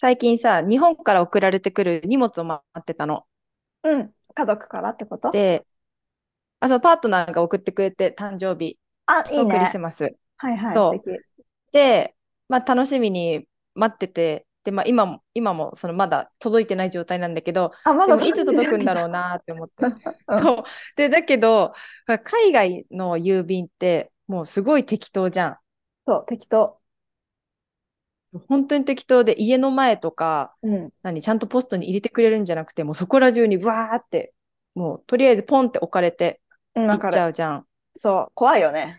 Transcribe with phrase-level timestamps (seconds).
[0.00, 3.24] 最近さ、日本から送られてくる荷物を待ってたの。
[3.82, 4.14] うん。
[4.32, 5.32] 家族からってこと？
[5.32, 5.66] で、
[6.60, 9.80] あ、そう、パートナーが送ってくれて、誕生日あ、いいとクリスね。
[9.80, 10.16] マス。
[10.36, 11.10] はいはい、素そ敵。
[11.10, 11.24] う。
[11.72, 12.14] で、
[12.48, 19.84] まあ、楽しみに待ってて、で、まあ、今も、今も、その、まだ届いてない状態なんだけど、あ、までも、いつだ届くんだろうなって思って。
[19.84, 20.40] うん。
[20.40, 20.64] そう。
[20.94, 21.74] で、だけど、
[22.06, 25.58] 海外の郵便って、もうすごい適当じゃ
[26.06, 26.78] そう、適当。
[28.36, 28.40] ん。
[28.48, 30.90] 本当に適当で、家の前とか、うん。
[31.02, 34.34] 何、ちゃんとポストに入れてくれるんじゃなくて、もうそこら中にわーって、
[34.74, 36.40] もうとりあえずポンって置かれて
[36.74, 37.28] 行っちゃ。
[37.28, 37.66] うじゃん。
[37.96, 38.98] そう、怖いよね。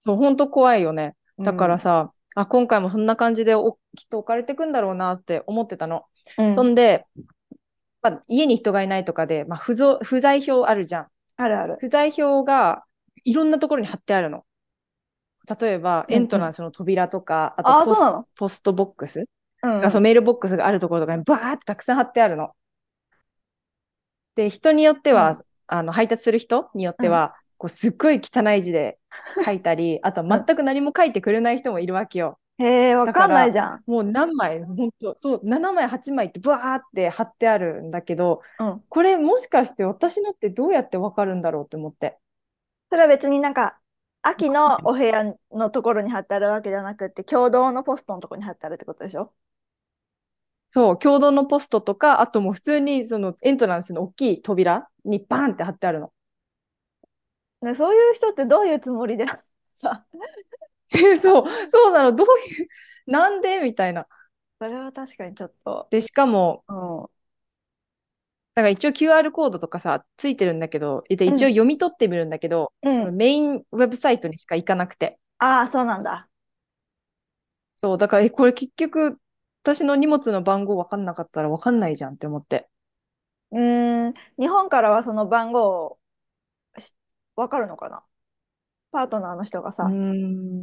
[0.00, 1.16] そう、本当怖いよね。
[1.38, 1.80] だからうん。
[1.80, 6.04] さ、あ、今回もそんな感じでおきっと置かれてくんだろうなって思ってたの。
[6.38, 6.54] うん。
[6.54, 7.06] そんで、
[8.02, 11.06] まあ、家に人がいないとかで、まあ、不ぞ不在票あるじゃん。
[11.36, 11.76] あるある。
[11.80, 12.84] 不在票が
[13.24, 14.44] いろんなところに貼ってあるの。
[15.60, 16.22] 例えば、うんうん。
[16.22, 18.28] エントランスの扉とか、あとああ、ポス、そうなの？
[18.36, 19.26] ポストボックス？
[19.62, 20.02] う、うんうん。
[20.02, 22.52] メールボックスがあるところとかにバーってたくさん貼ってあるの。
[24.34, 25.42] で、人によっては、うん。
[25.66, 27.04] あの、配達する人によっうん。
[27.04, 28.98] ては、こう、すっごい汚い字で
[29.44, 30.28] 書いたり、 あとうん。
[30.28, 32.38] 全く何も書いてくれない人もいるわけよ。
[32.58, 33.84] へえ、わだかんないじゃん。
[33.86, 38.84] もう何枚、本当そう、7枚、8枚ってブワーって貼ってあるんだけど、うん。
[38.88, 42.18] これもしかして私のってどうやってわかるんだろうって思って。
[42.90, 43.78] それは別になんか、
[44.28, 49.32] 秋のお部屋のところに貼ってあるわけじゃなくて、共同のポストのところに貼ってあるってことでしょ？
[50.68, 56.12] そう、共同のポストとか、あともう普通にそのエントランスの大きい扉にバーンって貼ってあるの。
[57.62, 59.26] ね、そういう人ってどういうつもりで
[59.74, 60.04] さ、
[60.90, 62.68] え そう、そうなの、どういう、
[63.06, 63.60] なんで？
[63.60, 64.06] みたいな。
[64.60, 66.72] それは確かにちょっと、で、しかも、う
[67.04, 67.15] ん。
[68.56, 71.48] うだから一応 QR コードとかさ、ついてるんだけど、で一応ん。
[71.48, 73.02] 読み取ってみるんだけど、うん。
[73.02, 75.18] そのメインウェブサイトにしか行かなくて。
[75.38, 76.28] ああ、そうなんだ。
[77.76, 79.18] そう、だから、え、これ結局、
[79.62, 82.68] 私の荷物の番号わかんなかったらわかんないじゃんって思って。
[83.50, 86.00] うーん、日本からはその番号
[86.78, 86.94] し
[87.36, 88.04] わかるのかな？
[88.92, 89.98] パートナーの人がさ、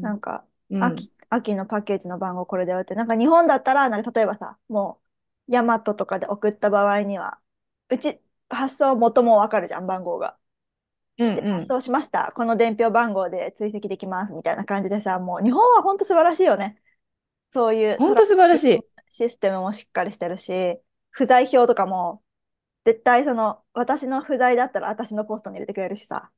[0.02, 5.02] なんん、か、うん、秋、秋のパッケージの番号これだよって、なんか日本だったら、なんか例えばさ、も
[5.50, 7.40] う、ヤマトとかで送った場合には、
[7.94, 10.38] うち、発送元もわかるじゃん、番号が。
[11.18, 11.54] うん、で、うん。
[11.56, 12.32] 発送しました。
[12.36, 16.82] この伝票番号で追跡できます、みたいな感じでさ、もう日本は本当素晴らしいよね。
[17.52, 18.80] そういうトラほんと素晴らしい。
[19.10, 20.80] システムもしっかりしてるし、
[21.12, 22.24] 不在票とかも、
[22.86, 26.32] 絶対その、私の不在だったら私のポストに入れてくれるしさ。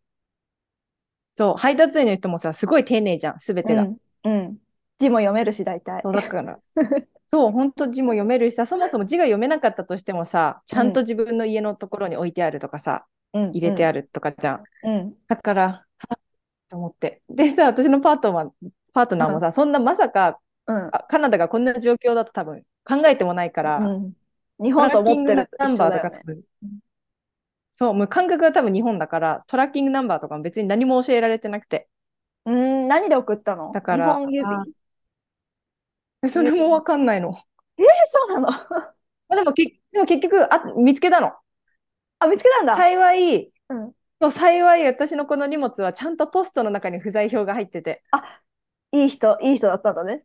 [1.38, 3.84] そう、配達員の人もさ、すごい丁寧じゃん、すべてが。
[3.84, 4.58] うん、うん。
[5.00, 6.02] 字も読めるし、大体。
[6.04, 6.60] そう、だから、
[7.32, 14.64] そう、ほんと字も読めるしさ、そもそも字が読めなかったとしてもさ、ちうん、ゃんと自分の家のところに置いてあるとかさ、うん、入れてあるとかじゃん。
[14.84, 15.86] うん、うん、だから、
[16.70, 17.22] と思って。
[17.30, 18.50] でさ、私のパートナー、
[18.94, 24.14] パートナーもさ、そんなまさか、うん、あカナダがこんな状況だと多分考えてもないかうら、ん。
[24.58, 26.10] 日ト本とラッキング思ってるとナンバーと。
[26.10, 26.22] か
[27.72, 31.90] そう、もう感覚が多分日本だから、トラッキングナンバーとかも別に何も教えられてなくて。
[32.46, 33.70] うーん、何で送ったの？
[33.72, 34.74] 日だから、本郵便？
[36.30, 37.38] それもわかんないの？
[37.78, 38.48] えー、そうなの？
[38.50, 38.68] ま
[39.30, 41.34] あ、でもけ、でも結局あ、見つけたの。
[42.20, 42.76] あ、見つけたんだ。
[42.76, 43.92] 幸い、うん。
[44.22, 48.04] そう幸い私のこの荷物はちゃんとポストの中に不在票が入ってて。
[48.12, 48.42] あ、
[48.92, 50.24] いい人、いい人だったんだね。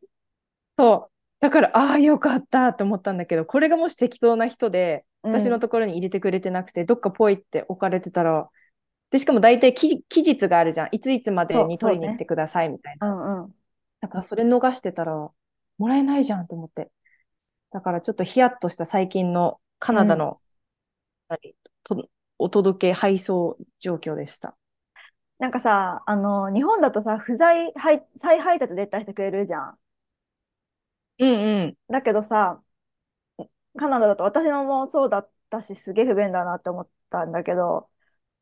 [0.79, 1.13] そう。
[1.41, 8.49] だから、ああ、よかったと思ったんだけど、これがもし適当な人で、うん、私のところに入れてくれてなくて、どっかポイって置かれてたら、
[9.11, 10.89] で、しかも大体期、期日があるじゃん。
[10.93, 11.79] いついつまでに。
[11.79, 13.09] 取りに来てくださいみたいな。
[13.09, 13.55] うんうん。
[14.01, 15.31] だからそれ逃してたら、
[15.81, 16.93] もらえないじゃんと思って。
[17.73, 20.03] だからちょっとヒヤッとした最近のカうん。
[20.03, 20.41] ナダの、
[21.29, 21.55] 何
[21.85, 22.09] と
[22.39, 24.57] お届け配送状況でした。
[25.39, 29.79] なんかさ、あの、日本だとさ、不在配、再配達絶対してくれるじゃん。
[31.19, 31.77] うんうん。
[31.89, 32.63] だけどさ、
[33.79, 37.90] カナダだと私のもそうだったし、すげえ不便だなって思ったんだけど、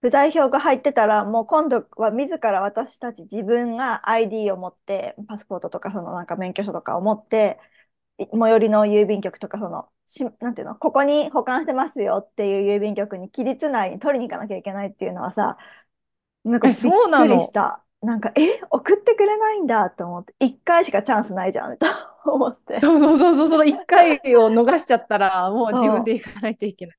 [0.01, 7.59] 不在票が入ってたら、もう今度は自ら私たち自分が ID を持って、パスポートとかそのなんか免許証とかを持って、
[8.19, 15.59] い最寄りの郵便局とかその、し、なんていうの、ここに保管してますよっていう郵便局に期日内に取りに行かなきゃいけないっていうのはさ、
[16.45, 17.85] なんかえ、びっそうなくりしのた。
[18.03, 21.87] なんか、え、送ってくれないんだと思って、一回しかチャンスないじゃん、と
[22.27, 22.81] 思って。
[22.81, 26.05] そうそうそうそう、一回を逃しちゃったら、もう自分。
[26.05, 26.99] で行かないといけない。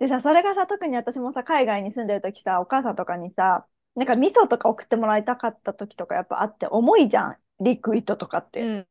[0.00, 8.62] でさ、それがさ、特に私もさ、海外に住んでる時さ、お母さんとかにさ、なんか味噌とか送ってもらいたかった時とかやっぱあって重いじゃん、リクイッドとかっうて。
[8.62, 8.86] ん。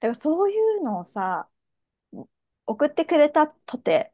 [0.00, 1.48] だからそういうのをさ、
[2.66, 4.12] 送ってくれたとて、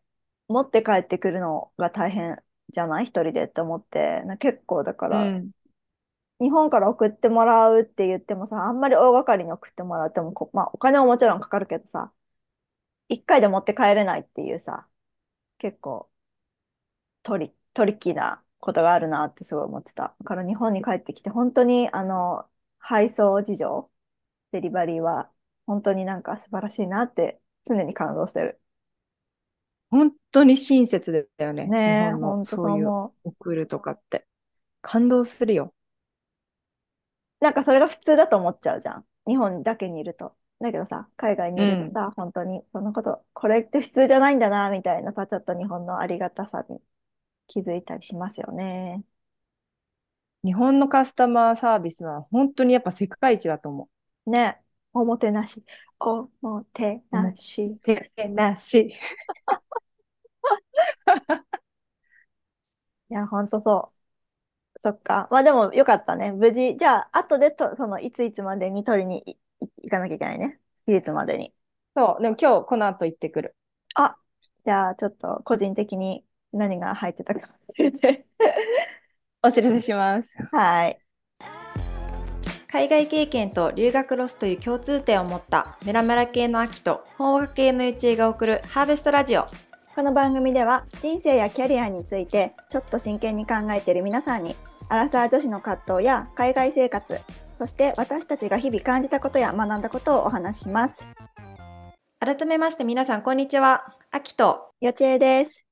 [0.48, 3.06] 持って帰ってくるのが大変じゃない？
[3.06, 5.50] 一人でって思って、な結構だから、うん。
[6.40, 12.12] 日本から送ってもらうって言ってもさ、あんまり大掛かりに送ってもらってもこ、まあお金はもちろんかかるけどさ、
[13.08, 14.88] 一回で持って帰れないっていうさ、
[15.58, 16.09] 結構
[17.22, 20.14] トリ、トリッキーなことがあるなってすごい思ってた。
[20.18, 23.90] だから日本に帰ってきて、本当にあの、配送事情、
[24.52, 25.30] デリバリーは、
[25.66, 28.60] 本当になんか素晴らしいなって常に感動してる。
[29.90, 31.66] 本当に親切だよね。
[31.66, 34.26] ねえ日本のほんとそうそう送るとかって。
[34.82, 35.74] 感動するよ。
[37.40, 39.06] なんかそれが普通だと思っちゃうじゃん。
[39.26, 40.36] 日本だけにいると。
[40.60, 46.80] だけどさ、海外にいるとさ、本当にそのこと、これって普通じゃないんだな、みたいなさ、ちょっと日本のありがたさに
[47.50, 49.04] 気づいたりしますよね。
[50.44, 53.90] 日本のカスタマーサービスは本当にやっぱ世界一だと思
[54.30, 54.62] ね。
[54.92, 55.64] おもてなし。
[55.98, 57.64] おもてなし。
[57.64, 57.78] う。
[57.80, 58.94] てなし。
[63.10, 63.92] いや、ほんとそ
[64.76, 64.80] う。
[64.82, 65.28] そっか。
[65.30, 66.32] まあでもよかったね。
[66.32, 66.76] 無事。
[66.76, 69.38] じゃあ、後でと、その、いついつまでに取りにいい
[69.84, 70.60] 行かなきゃいけないね。
[70.86, 71.52] 期日までに。
[71.96, 72.22] そう。
[72.22, 73.56] でも今日この後行ってくる。
[73.96, 74.16] あ、
[74.64, 77.50] じゃあ、ちょっと個人的に何が入ってたか。
[79.42, 80.36] お知らせします。
[80.52, 80.98] はい。
[82.68, 89.46] 海外経験と留学ロスという共通点を持ったメラメラ系の秋と法学系のゆちえが送るハーベストラジオ。
[89.94, 94.54] この番組では人生やキャリアについてちょっと真剣に考えている皆さんに
[94.88, 97.20] アラサー女子の葛藤や海外生活
[97.58, 101.06] そして私たちが日々感じたことや学んだことをお話しします。
[102.20, 103.94] 改めまして皆さんこんにちは。
[104.10, 105.69] 秋とよちえです。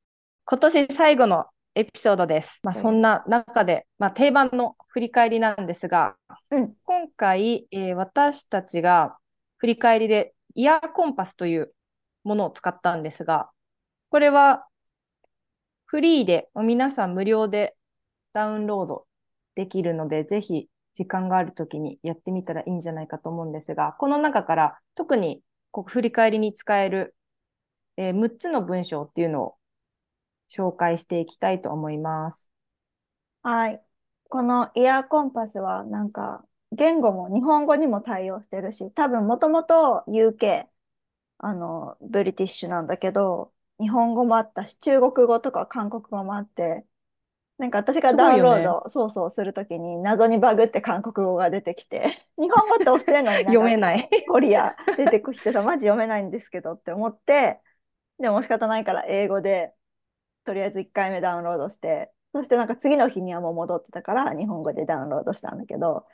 [0.50, 2.60] 今年最後のエピソードです。
[2.62, 6.16] まあ、うんそんな中で、まあ、定番の振り返りなんですが、
[6.50, 9.18] うん今回、えー私たちが
[9.58, 11.74] 振り返りでイヤーコンパスという
[12.24, 13.50] ものを使ったんですが、
[14.08, 14.66] これは
[15.84, 17.76] フリーで皆さん無料で
[18.32, 19.06] ダウンロード
[19.54, 25.42] できるので、ぜひ時間があるときにやってみたらいいんじゃないかと思うんですが、この中から特に
[25.72, 27.14] こう振り返りに使える、
[27.98, 29.57] えー6つの文章っていうのを
[30.48, 32.50] 紹介していきたいと思います。
[33.42, 33.82] はい。
[34.28, 40.68] このイヤーコンパスはなんか言語も日本語にも対応してるし、多分もともと UK、
[41.38, 46.84] あの、ブリティッシュなんだけど、日本語もあったし、中国語とか韓国語もあって、
[47.58, 54.08] なんか私がダウンロード、そうそうするときに謎にバグって韓国語が出てきて、 日本語って押してるのに読めない。
[54.28, 57.60] コリア出てきてさ、マジ読めないんですけどって思って、
[58.18, 59.74] でも仕方ないから英語で、
[60.48, 66.06] とりあえず1回目ダウンロードして、そしてなんか次の日にはもう戻ってたから、日本語でダウンロードしたんだけど、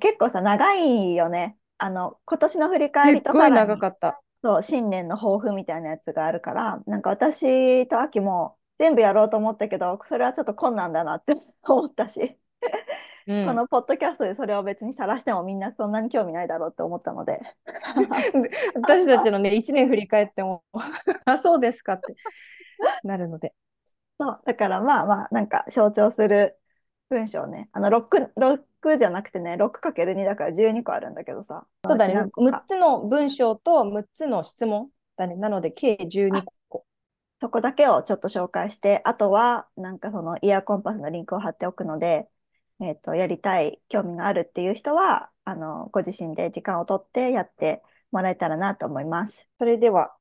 [0.00, 1.58] 結構さ、長いよね。
[1.76, 4.22] あの、今年の振り返りとさらに、長かった。
[4.42, 11.34] そう、新年の抱負みたいなやつがあるから、なんか私と秋も全部やろうと思ったけど、それはちょっと困難だなって
[11.68, 12.38] 思ったし、
[13.26, 17.40] うんこのポッドキャストでそれを別に晒してもみんなそんなに興味ないだろうって思ったので、
[18.74, 20.64] 私たちのね、1年振り返っても、
[21.26, 22.14] あ、そうですかって
[23.04, 23.54] なるので。
[24.18, 26.58] そう、だからまあまあ、なんか象徴する
[27.08, 27.68] 文章ね。
[27.72, 31.66] あの、6、6じゃなくてね、6×2 だから12個あるんだけどさ。
[31.86, 35.36] そうだね、6何個かつの文章と6つの質問だね。
[35.36, 36.84] なので、計12個。
[37.40, 42.28] そこだけをちょっと紹介して、あとは、なんかそのイヤーコンパスのリンクを貼っておくので、
[42.80, 49.48] えっと、やりたい、興味があるっていう人は、あの、ご自身で時間をとってやってもらえたらなと思います。
[49.58, 50.14] それでは、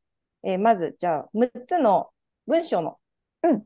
[0.44, 2.12] えーまず、じゃあ、6つの
[2.48, 2.98] 文章の
[3.44, 3.64] うん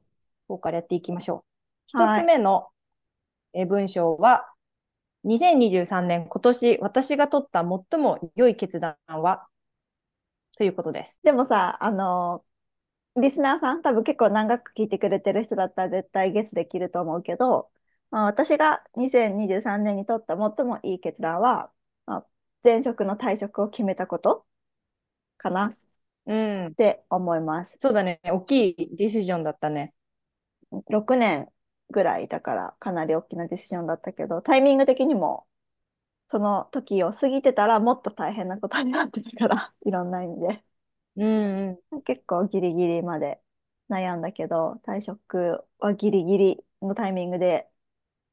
[0.48, 1.46] 方からやっていきましょ
[1.94, 1.98] う。
[1.98, 2.68] はい1つ目の、
[3.54, 4.48] えー文章は、
[5.24, 9.48] 2023年今年私が取った最も良い決断は？
[10.58, 11.20] ということです。
[11.24, 12.44] でもさ、あの、
[13.18, 17.70] リスナーさん、多分結構長く聞いてくれてる人だったら絶対ゲスできると思うけど、
[18.10, 21.72] まあ、私が2023年に取った最もいい決断は、
[22.06, 22.28] まあ、
[22.64, 24.46] 前職の退職を決めたこと
[25.38, 25.78] かなっ
[26.26, 26.76] うん。
[26.76, 27.78] て思います。
[27.80, 28.20] そうだね。
[28.24, 29.94] 大きいディシジョンだったね。
[30.90, 31.48] 6年
[31.90, 35.46] ぐらいだからかなり大きなディシジョンだったけど、タイミング的にも
[36.32, 40.64] その時を過ぎてたらもっと大変なことになってたから、 いろんな意味で。
[41.18, 42.02] うんうん。
[42.04, 43.42] 結構ギリギリまで
[43.90, 47.70] 悩んだけど、退職はギリギリのタイミングで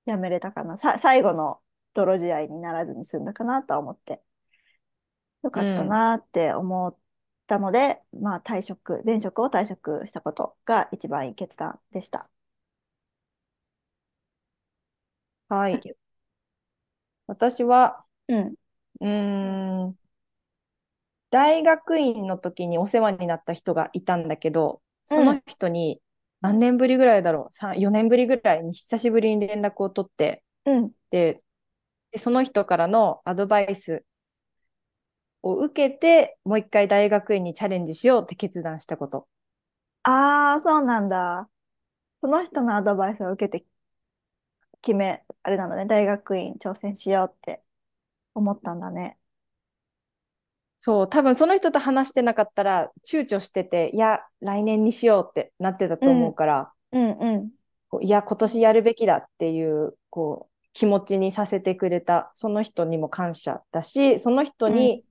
[0.07, 0.79] 辞めれたかな。
[0.79, 1.61] さ、最後の
[1.95, 4.23] 泥試合にならずに済んだかなとは思って。
[5.43, 6.97] よかったなって思っ
[7.49, 12.31] たので、まあ退職、前職を退職したことが一番いい決断でした。
[15.49, 15.83] はい。
[17.27, 18.55] 私は、うん。
[19.01, 19.99] うーん、
[21.31, 26.01] 大学院の時にお世話になった人がいたんだけど、その人に
[26.41, 30.93] 何年ぶりぐらいだろう、3、4年ぶりぐらいに久しぶりに連絡を取って、うん。
[31.11, 31.43] で、
[32.13, 34.05] でその人からのアドバイス
[35.43, 39.29] を受けて、もう一回大学院にチャレンジしようって決断したこと。
[40.03, 41.49] ああ、そうなんだ。
[42.21, 43.65] その人のアドバイスを受けて
[44.83, 47.63] 決め、あれなのね、大学院挑戦しようって
[48.35, 49.19] 思ったんだね。
[50.79, 57.51] そう、多分その人と話してなかったら躊躇してて、いや、来年にしようってなってたと思うから、うんうん。
[57.89, 65.05] こういや、今年やるべきだっていう、こう、気持ちにさせてくれた、その人にも感謝だし、その人に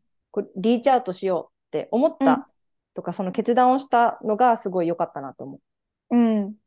[0.56, 2.50] リーチアウトしようって思っうんた
[2.94, 5.62] とか、その決断をしたのがすごい良かったなと思う。
[6.10, 6.58] うん。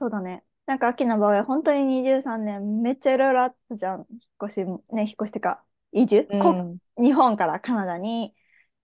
[0.00, 0.44] そうだね。
[0.66, 4.00] なんか、秋の場合、本当に23年、めっちゃいろいろあったじゃん。
[4.10, 8.34] 引っ越しも、ね、引っ越しってか、移住、こうん、日本からカナダに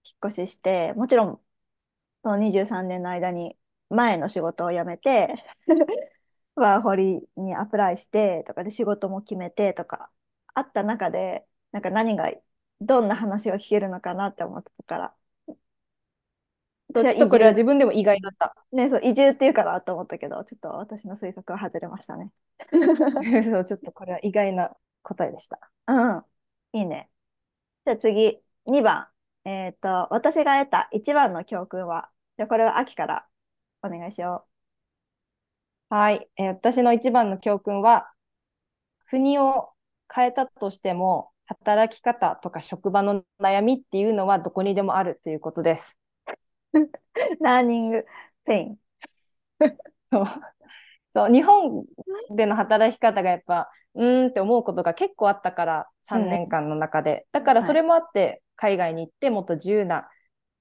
[0.05, 1.43] 引っ越しして、もちろん、
[2.23, 3.57] その23年の間に
[3.89, 5.35] 前の仕事を辞めて、
[6.55, 10.11] ワーホリにアプライしてとかで仕事も決めてとか
[10.53, 12.31] あった中で、なんか何が、
[12.81, 15.15] どんな話を聞けるのかなって思ってたから。
[16.93, 18.55] ちょっとこれは自分でも意外だった。
[18.71, 22.31] ね、そう、移住っていうからと思ったけど、ちょっと私の推測は外れましたね。
[23.49, 25.59] そう、ちょっとこれは意外な答えでした。
[25.87, 26.25] うん。
[26.73, 27.09] いいね。
[27.85, 29.49] じゃあ次、2番。
[29.49, 33.27] えっと、私が得た一番の教訓は、じゃあこれは秋から
[33.83, 34.47] お願いしよ
[35.89, 38.11] はい、えー私の一番の教訓は、
[39.07, 39.73] 国を
[40.13, 45.97] 変えたとしても、働き方とか職場の悩みっていうのはどこにでもあるということです。
[46.73, 46.79] う。
[47.41, 48.05] learning
[48.45, 48.79] pain。
[50.11, 50.25] そう、
[51.11, 51.85] そう日本
[52.35, 57.27] での働き方がやっぱ、うーんって思うことが結構あったから、3年間の中で。
[57.31, 60.09] だからそれもあって、海外に行ってもっと自由な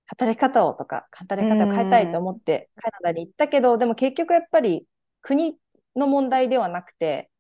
[0.07, 4.87] 働き方をとか、働き方を変えたいと思ってカナダに行ったけど、でも結局やっぱり
[5.21, 5.57] 国
[5.97, 7.31] の問題ではなくて、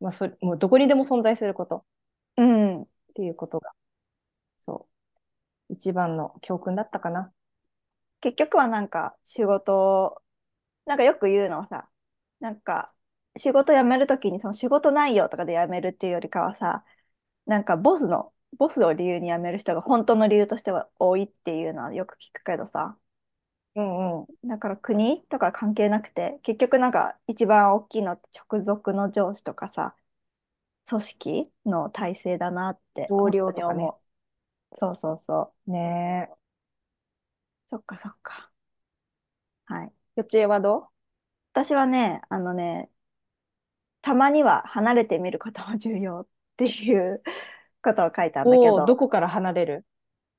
[0.00, 1.84] まあ、それもうどこにでも存在すること
[2.36, 2.82] うん。
[2.82, 3.72] っていうことが、
[4.60, 4.88] そ
[5.70, 7.34] う、一番の教訓だったかな。
[8.20, 10.22] 結局はなんか仕事を、
[10.86, 11.90] なんかよく言うのはさ、
[12.40, 12.94] なんか
[13.38, 16.84] 仕事辞めるときにその仕事内容とかで辞めるっていうよりかはさ、
[17.46, 22.98] なんかボスの、ボスを理由に辞める人が本当の理由としては多いっていうのはよく聞くけどさ、
[23.74, 24.48] うんうん。
[24.48, 29.96] だから国とか関係なくて、結局なんか一番大きいのって直属の上司とかさ、
[30.88, 33.90] 組織の体制だなって同僚とかね。
[34.74, 35.70] そうそうそう。
[35.70, 36.34] ねえ。
[37.66, 38.50] そっかそっか。
[39.66, 39.92] はい。
[40.16, 40.88] よちえはど
[41.52, 42.90] 私はね、あのね、
[44.00, 47.22] たまには離れてみることも重要っていう
[47.82, 49.86] ことを書いたんだけど、うおーどこから離れる？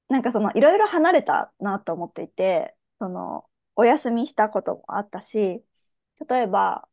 [0.10, 3.46] なんかそのいろいろ離れたなと思っていて、その
[3.76, 5.64] お休みしたこともあったし、
[6.28, 6.88] 例えば、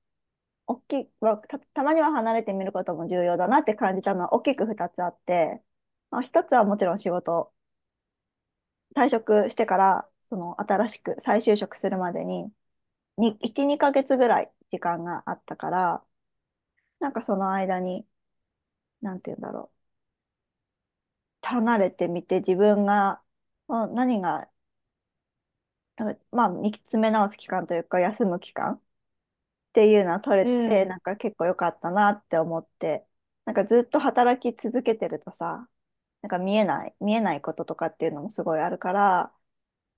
[0.71, 5.63] 大きい、まあた、たまには離れてみることも重要だなって感じたのは大きく2つあって、
[6.11, 7.53] まあ、1つはもちろん仕事、
[8.95, 12.53] 退職してから、その新しく再就職するまでに、
[13.19, 16.05] に1、2ヶ月ぐらい時間があったから、
[17.01, 18.07] なんかその間に、
[19.03, 19.73] なんて言うんだろ
[21.43, 21.47] う。
[21.47, 23.23] 離れてみて自分が、
[23.69, 24.51] まあ、何が、
[26.33, 28.81] まあ見つめ直す期間というか休む期間
[29.71, 33.07] っていうのは取れて、うんなんか結構良かったなって思って、
[33.45, 35.69] なんかずっと働き続けてるとさ、
[36.23, 39.35] なんか見えない、見えないこととかっていうのもすごいあるから、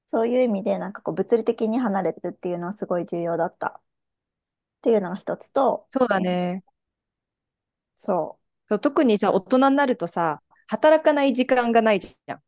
[0.08, 3.82] そういう意味でなんかこう物理的に離れてるっていうのはすごい重要だったっ
[4.82, 6.64] ていうのが一つと、そうだね。
[7.96, 8.38] そ
[8.68, 12.42] そう特にさ、大人になるとさ、働かない時間がないじゃん。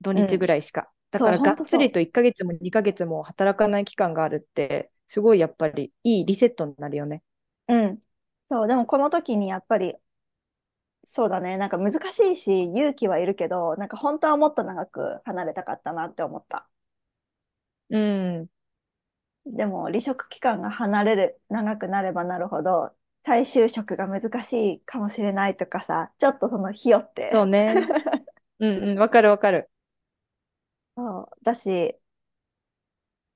[0.00, 0.90] 土日ぐらいしか。
[1.10, 7.22] だからがっつりと1ヶ月も2ヶ月も働かない期間があるって、すごいやっぱりいいリセットになるよね。
[7.68, 8.00] う、うん。
[8.50, 9.96] そう、でもこの時にやっぱり、
[11.04, 16.68] そうだね、なんか難しいし勇気はいるけど、なんか本当はもっと長く離れたかったなって思った。
[17.88, 18.48] うん。
[19.46, 22.92] でも離職期間が離れる、長くなればなるほど、
[23.24, 27.30] 再就職が難しいかもしれないとかさ、ちょっとそのひよって。
[27.32, 27.74] そうね。
[28.58, 29.70] うんうん、わかるわかる。
[30.96, 31.96] そうだし、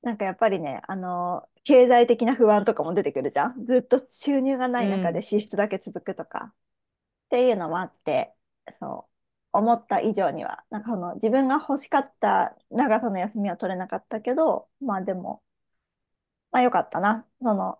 [0.02, 3.66] なんかやっぱりね、あの、経済的な不安とかも出てくるじゃん。
[3.66, 6.52] ずっと収入がない中で支出だけ続くとか、
[7.26, 8.34] っていうのもあって、
[8.78, 9.08] そ
[9.54, 15.42] う、思った以上には、なんかその自分が欲しかった長さの休みは取れなかったけど、まあでも、
[16.50, 17.26] まあよかったな。
[17.42, 17.78] その、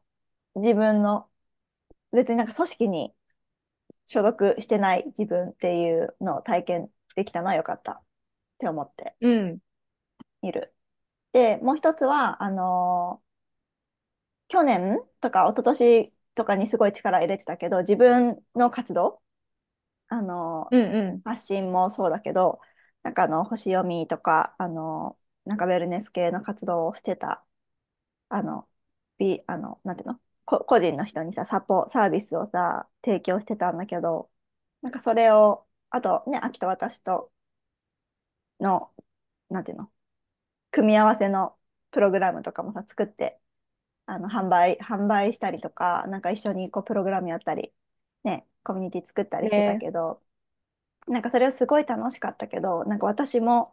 [0.55, 1.29] 自分の、
[2.13, 3.15] 別になんか組織に
[4.07, 8.03] 所属してない自分っていうのを体験できたのはよかったっ
[8.59, 9.17] て思って。
[9.21, 9.59] うん。
[10.43, 10.75] いる。
[11.33, 13.30] で、もう一つは、あのー
[14.50, 19.23] 去年とか一昨年とかにすごい力入れてたけど、自分の活動、
[20.09, 21.23] あのーうんうん。
[21.23, 22.61] 発信もそうだけど、
[23.02, 27.45] なんかあの星読みとかあのなんかウェルネス系の活動をしてた
[28.28, 28.69] あの、
[29.19, 30.21] ビあのなんていうの？
[30.45, 34.30] こ個人の人にさサポサービスをさ提供してたんだけど
[34.83, 37.33] なんかそれをあとね秋と私と
[38.61, 38.90] の
[39.50, 39.90] なんていうの？
[40.73, 41.57] 組み合わせの
[41.92, 43.40] プログラムとかもさ作って
[44.11, 47.73] あの販売販売したりとかなんか一緒にこうプログラムやったり
[48.25, 50.21] ねコミュニティ作ったりしてたけど、
[51.07, 53.73] なんかそれはすごい楽しかったけどなんか私も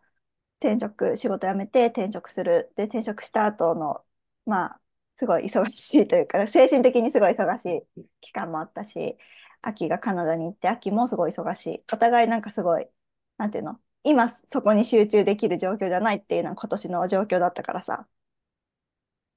[0.59, 2.71] 転職仕事辞めて転職する。
[2.75, 4.05] で転職した後の
[4.45, 4.81] まあ
[5.15, 7.65] すごい忙しいというか精神的にすごい忙し
[7.97, 9.17] い期間もあったし
[9.63, 11.83] 秋がカナダに行って秋もすごい忙しい。
[11.91, 12.87] お互いなんかすごい
[13.37, 18.07] なんていうの今そこに集中できる状況じゃないっていうのは今年の状況だったからさ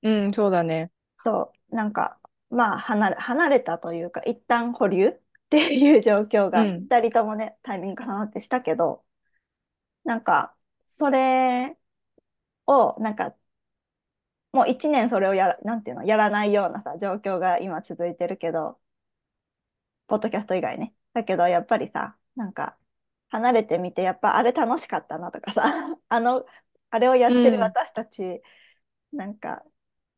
[0.03, 0.91] うん、そうだね。
[1.19, 2.19] そうなんか
[2.51, 9.05] まあ離れ離れたというか一旦保留 っていう状況がうん2人ともね、タイミングかなってしたけど
[10.05, 11.77] なんかそれ
[12.67, 13.37] をなんか
[14.53, 18.81] もう1年それをやら、なんていうの、やらないようなさ、状況が今続いてるけど、
[20.07, 20.95] ポッドキャスト以外ね。
[21.13, 22.77] だけど、やっぱりさ、なんか、
[23.31, 25.63] 離れてみて、やっぱあれ楽しかったなとかさ、
[26.09, 26.45] あの、
[26.91, 28.43] あれをやってる私たち、
[29.13, 29.65] なんか、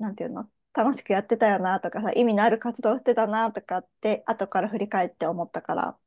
[0.02, 5.98] なんていうの、楽しくやってたよなとかさ、意味のある活動してたなとかって、後から振り返って思ったから、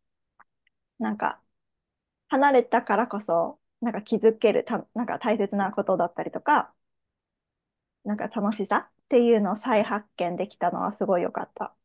[1.00, 1.42] なんか、
[2.30, 6.74] 離れたからこそ、なんか気づける、た、なんか大切なことだったりとか、
[8.06, 11.76] なんか楽しさっていうのを再発見できたのはすごい良かった。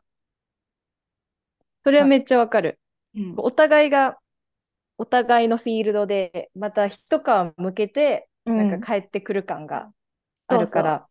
[1.84, 2.78] それはめっちゃわかる。
[3.14, 4.20] うんお互いが、
[4.98, 7.24] お互いのフィールドで、また一皮
[7.58, 9.92] 向けて、なんか帰ってくる感が
[10.48, 11.09] あるから、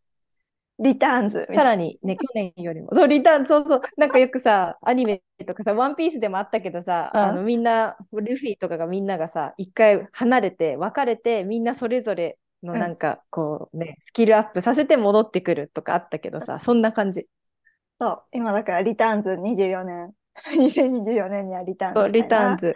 [0.80, 7.22] リターンズさらにね、去年よりも、そう、リターン、そうそう、なんかよくさ、アニメとかさ、ワンピースでもあったけどさ、うん。
[7.22, 12.96] あのみんな、ルフィとかがみんながさ、一回離れて、別れて、みんなそれぞれのうんなん。
[12.96, 17.28] か、こうね、スキルアップさせて戻ってくるとかあったけどさ、そんな感じ。
[18.00, 20.14] そう、今だからリターンズ24年、
[20.58, 22.76] 2024年にはリターンそう、ズリターンなズ。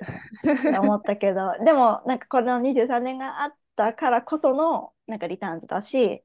[0.70, 6.24] って思ったけど、でもなんかこの23年があったからこそのなんかリターンズだし、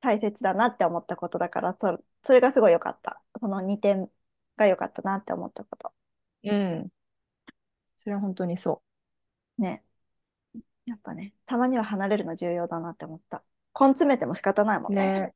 [0.00, 3.22] 大切だなって思ったことだから、そそれがすごい良かった。
[3.40, 4.10] その2点
[4.56, 5.92] が良かったなって思ったこと。
[6.42, 6.90] うん。
[7.96, 8.82] それは本当にそ
[9.58, 9.84] ね。
[10.86, 13.42] やっぱね、たまには離れるの重要だなって思った。
[13.78, 14.92] 根詰めても仕方ないもう。
[14.92, 15.04] んね。
[15.20, 15.34] ね。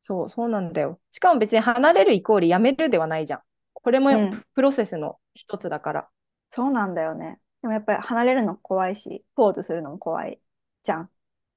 [0.00, 1.00] そう、そうなんだよ。
[1.10, 3.42] しかも別に離れるイコールやめるではないじゃん。
[3.74, 6.08] これもうんプロセスの一つだから。
[6.48, 7.40] そうなんだよね。
[7.62, 10.40] でもやっぱり離れるの怖いし、ポーズするのも怖い
[10.84, 11.10] じゃん。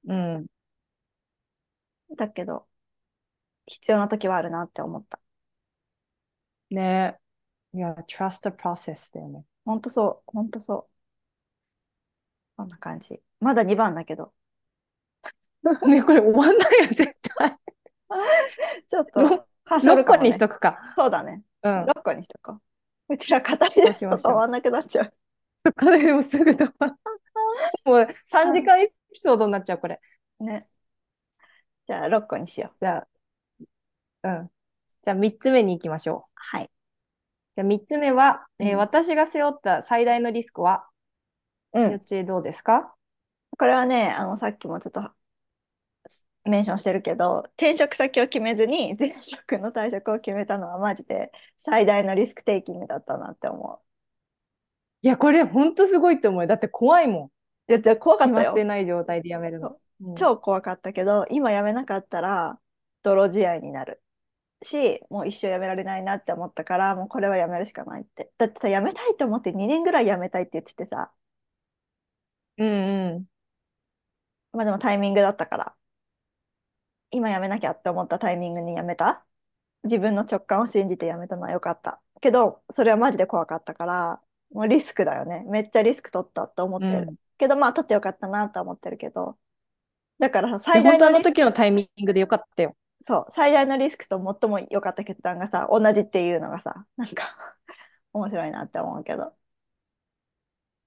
[0.08, 0.48] うん。
[2.16, 2.68] だけど、
[3.68, 5.20] 必要な時はあるなって思った。
[6.70, 7.20] ね。
[7.74, 9.46] いや、trust the process だよね。
[9.66, 11.02] ほんとそう、ほんとそう。
[12.58, 13.22] こんな感じ。
[13.40, 14.34] まだ2番だけど、
[15.88, 17.58] ね、これ終わんないよ、絶対。
[18.90, 20.94] ちょっろと、はしょ6個にしとくか。
[20.98, 21.44] そうだね。
[21.64, 21.86] うん。
[21.86, 22.60] 6個にしとこ
[23.10, 23.14] う。
[23.14, 25.14] うちら語り出すと止まんなくなっちゃう。
[25.58, 26.98] そっかでもすぐだわ。
[27.86, 30.00] もう3時間エピソードになっちゃう、これ。
[30.40, 30.68] ね。
[31.92, 32.78] じゃあ6個にしよう。
[32.80, 33.08] じゃ
[34.24, 34.52] あ、うん。
[35.04, 36.32] じゃあ3つ目に行きましょう。
[36.36, 36.72] はい。
[37.54, 40.88] じゃあ3つ目は、えーうん私が背負った最大のリスクは、
[41.74, 41.92] うん。
[41.92, 42.96] よっちーどうですか？
[43.58, 45.12] これはね、あの、さっきもちょっと
[46.46, 53.82] メンションしてるけど、転職先を決めずに前職の退職を決めたのはマジで最大のリスクテイキングだったなって思
[55.04, 56.48] いや、これほんとすごいと思うよ。
[56.48, 57.32] だって怖いもん。
[57.68, 57.72] う。
[57.72, 58.66] いや、じゃあ怖かったよ決まって。
[58.66, 59.80] ない状態で辞めるの。
[60.02, 62.60] うん超怖かったけど、今辞めなかったら
[63.04, 64.02] 泥仕合になる
[64.64, 68.32] し、もう一生辞められないなって思ったから、もうこれは辞めるしかないって。
[68.38, 71.12] だってさ、辞めたいと思って2年ぐらい辞めたいって言っててさ、
[72.58, 72.68] うん
[73.16, 73.26] うん。
[74.54, 75.76] まあでもタイミングだったから、
[77.12, 79.26] 今辞めなきゃって思ったタイミングに辞めた？
[79.84, 82.02] 自分の直感を信じて辞めたのは良かった。
[82.22, 85.44] けど、それはマジで怖かったから、もうリスクだよね。
[85.48, 87.08] めっちゃリスク取ったと思ってる。
[87.10, 89.38] うんけど、まあ取ってよかったなとは思ってるけど、
[90.22, 92.76] だから最大のの時のタイミングでよかったよ。
[93.04, 97.36] そう、最大のリスクと最も良かった決断がさ、同じっていうのがさ、なんか
[98.14, 99.34] 面白いなって思うけど。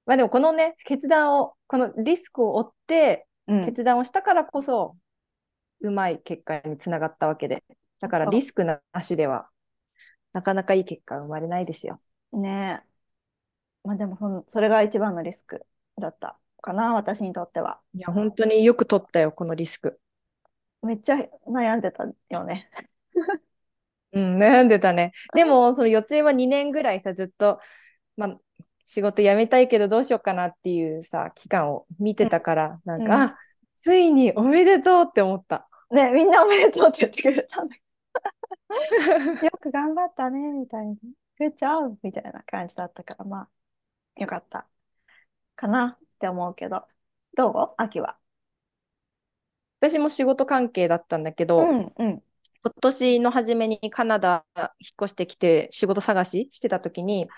[0.06, 4.96] まあでもこのね、決断を、このリスクを負ってうん、決断をしたからこそ、
[5.80, 7.64] うまい結果につながったわけで。
[8.00, 9.50] だからそうリスクなしでは、
[10.32, 11.98] なかなかいい結果が生まれないですよ。
[12.32, 12.88] ねえ。
[13.82, 15.66] まあでもほん、それが一番のリスク
[15.98, 17.78] だったかな、私にとっては。
[17.94, 20.00] いや、本当によく取ったよ、このリスク。
[20.82, 22.70] めっちゃ悩んでたよね。
[24.12, 25.12] うん、悩んでたね。
[25.34, 27.60] でも、その予定は2年ぐらいさ、ずっと、
[28.16, 28.38] まあ、
[28.86, 33.38] 仕事辞めたいけどどうしようかなっていうさ、期間を見てたから、なんか、うんあ
[33.84, 35.68] ついにおめでとうって思った。
[35.90, 37.82] ね、みんなおめでとうって言ってくれたんだけ
[39.40, 39.44] ど。
[39.44, 40.94] よく頑張ったね、みたいな。
[41.38, 44.66] グッジョブみたいな感じだったから、まあ、よかった
[45.54, 46.84] かなって思うけど。
[47.36, 47.74] どう？
[47.76, 48.16] 秋は。
[49.80, 52.22] 私も仕事関係だったんだけど、うん、うん、
[52.62, 54.68] 今年の初めにカナダ引っ
[55.02, 57.28] 越してきて仕事探ししてた時に、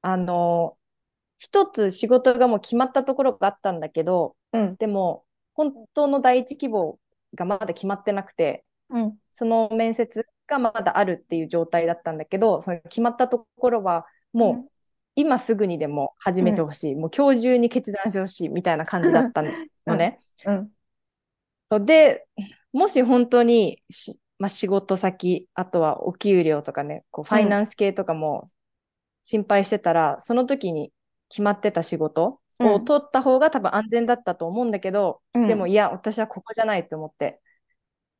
[0.00, 0.78] あの、
[1.36, 6.98] 一つ仕事がもう決まったところがあったんだけど、うん、でも本当の第一希望
[7.34, 14.70] がまだ決まってなくて、うん、その面接がまだあるっていう状態だったんだけど、その決まったところはもう
[15.16, 20.18] 今すぐにでも始めてほしい、もう今日中に決断してほしいみたいな感じだったのね。
[21.70, 22.26] うん、で、
[22.72, 28.46] もし本当にし、まあ、仕事先、あとはお給料とかね、こうファイナンス系とかも
[29.22, 30.92] 心配してたら、その時に
[31.28, 32.84] 決まってた仕事をうん。
[32.84, 35.48] 取った方が多分安全だったと思うんだけど、うん。
[35.48, 37.40] でもいや、私はここじゃないって思って、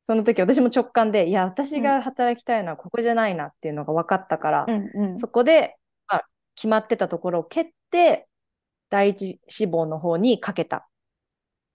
[0.01, 5.19] その時私も直感で、いや、私が働きたいのはここじゃないなっていうのが分かったから、うん、うん。
[5.19, 5.84] そこで、まあ、
[6.55, 8.27] 決まってたところを蹴って、
[8.89, 10.85] 第一志望の方にかけたっ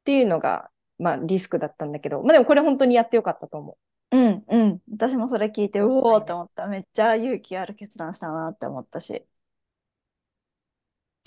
[0.04, 3.78] ていうのが、まあ、リスクだったんだけど、まあ、でもこれ本当にやってよかったと思
[4.12, 4.80] うん、うん。
[4.92, 6.66] 私もそれ聞いて、うおーって思った。
[6.66, 9.14] めっちゃ勇気ある決断したなって思ったし。
[9.14, 9.26] う。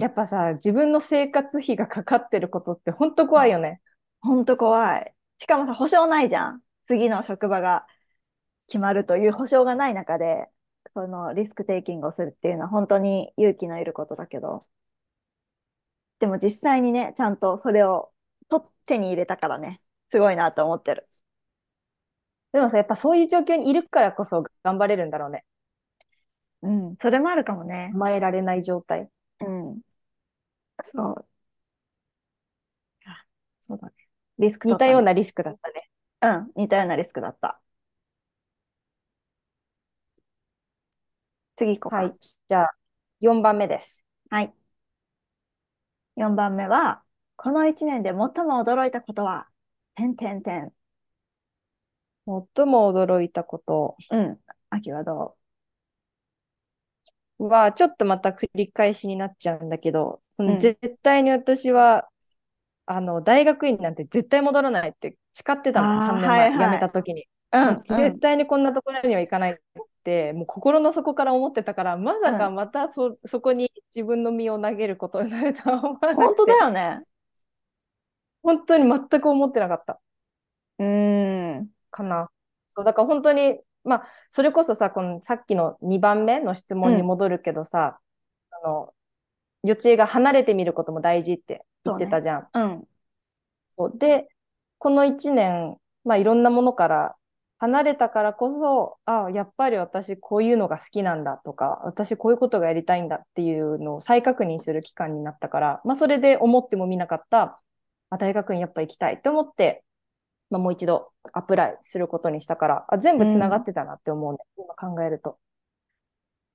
[0.01, 3.81] やっぱさ、自分の生活費がかかってることって本当怖いよね。
[4.21, 5.15] ほんと怖い。
[5.37, 6.61] しかもさ、保証ないじゃん。
[6.87, 7.85] 次の職場が
[8.67, 10.49] 決まるという保証がない中で、
[10.95, 14.59] そのリスクテイキングをするっていうのは本当に勇気のいることだけど、
[16.19, 18.11] でも実際にね、ちゃんとそれを
[18.49, 21.07] と手に入れたからね、すごいなと思ってる。
[22.51, 25.43] でもさ、やっぱそういう状況にいるからこそ頑張れるんだろうね。
[26.61, 27.91] うん、それもあるかもね。
[27.93, 29.09] 甘えられない状態。
[29.41, 29.81] うん。
[30.83, 31.25] そう。
[33.05, 33.25] あ
[33.61, 33.93] そうだね。
[34.39, 34.77] リスクね。
[34.77, 35.89] たようなリスクだったね。
[36.21, 36.27] う
[36.59, 37.59] ん、似たようなリスクだった。
[41.63, 42.03] 次行こうか。
[42.03, 42.15] はい。
[42.47, 42.75] じゃあ、
[43.19, 44.05] 4番目です。
[44.29, 44.53] はい。
[46.15, 47.03] 4番目は、
[47.37, 49.47] この1年で最も驚いたことは、
[49.95, 50.73] てんてんてん。
[52.25, 54.39] 最も驚いたことうん。
[54.69, 55.37] 秋はど
[57.39, 62.09] は、ちょっとまた繰り返しになっちゃうんだけど、そのうん絶対に私は、
[62.85, 67.27] あの、大学院なんて絶対戻らないって誓ってたの、あー3年前、はいはい辞めた時に。
[67.53, 69.55] うもう絶対にこんなところには行かないっ
[70.03, 77.03] て、もう心の底から思ってたから、まさかまたそ、そこに自分の身を投げることになるとは思わな本当くて、だよね。
[78.41, 79.99] 本当に全く思ってなかった
[80.79, 81.69] うーん。
[81.91, 82.29] かな。
[82.75, 87.99] そう、だから本当に、まあ、それこそさ、このさっきの2番目の質問に戻るけどさ、
[88.51, 88.93] あの、
[89.63, 92.49] 予知恵が離れてみることも大事って言ってたじゃん。
[92.53, 92.83] うん。
[93.69, 94.27] そうで、
[94.77, 97.15] この1年、まあ、いろんなものから
[97.63, 107.61] 離れたからこそ、あやっぱり私こういうのが好きなんだとか、私こういうことがやりたいんだっていうのを再確認する期間になったから、まあ、それで思ってもみなかった、
[108.09, 109.85] あ、大学院やっぱ行きたいって思って、
[110.49, 115.39] まあ、もう一度アプライすることにしたから、あ、全部つながってたなって思うね、今考えると。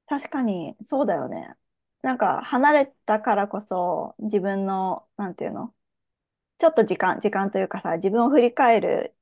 [0.09, 1.55] 確かに、そうだよね。
[2.03, 5.75] なんか、離れたからこそ、自分の、なんていうの
[6.59, 9.16] ちょっと時間、時間というかさ、自分を振り返る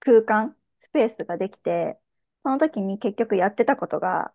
[0.00, 0.65] 空間、ス
[0.96, 1.98] ペースができて、
[2.42, 4.32] その時に結局やってたことが、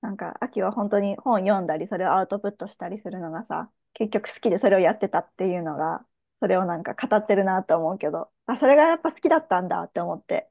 [0.00, 6.06] なんか、秋は本当に本読んだり、それをアウトプットしたりするのがさ、結局好きでそれをやってたっていうのが、
[6.40, 10.50] それをなんか語ってるなと思うけど、あ、それがやっぱ好きだったんだって思って、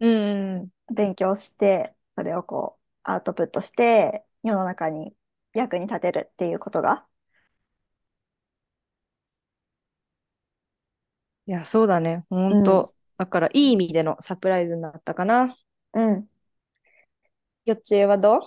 [0.00, 0.94] うんうん。
[0.94, 5.14] 勉強して、それをこう、アウトプットして、世の中に
[5.54, 7.06] 役に立てるっていうことが。
[11.46, 12.26] いや、そうだね。
[12.28, 15.56] 本当、だから、いい意味でのサプライズになったかな。
[15.92, 16.28] うん。
[17.64, 18.40] よっちえはどう？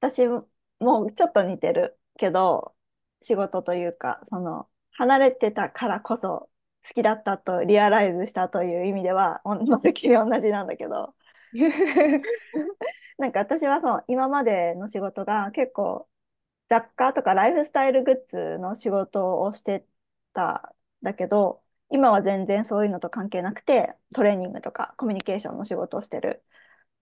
[0.00, 0.26] 私
[0.80, 2.74] もうちょっと似てるけど、
[3.22, 6.50] 仕事というか、その、離れてたからこそ
[6.86, 11.14] 好きだったとリアライズしたという意味では、おまるっきり同じなんだけど、
[13.18, 16.08] なんか私はそう、今までの仕事が結構
[16.68, 19.86] 雑貨とかライフスタイルグッズの仕事をして
[20.34, 26.44] たんだけど、今は全然そういうのと関係なくて、トレーニングとかコミュニケーションの仕事をしてる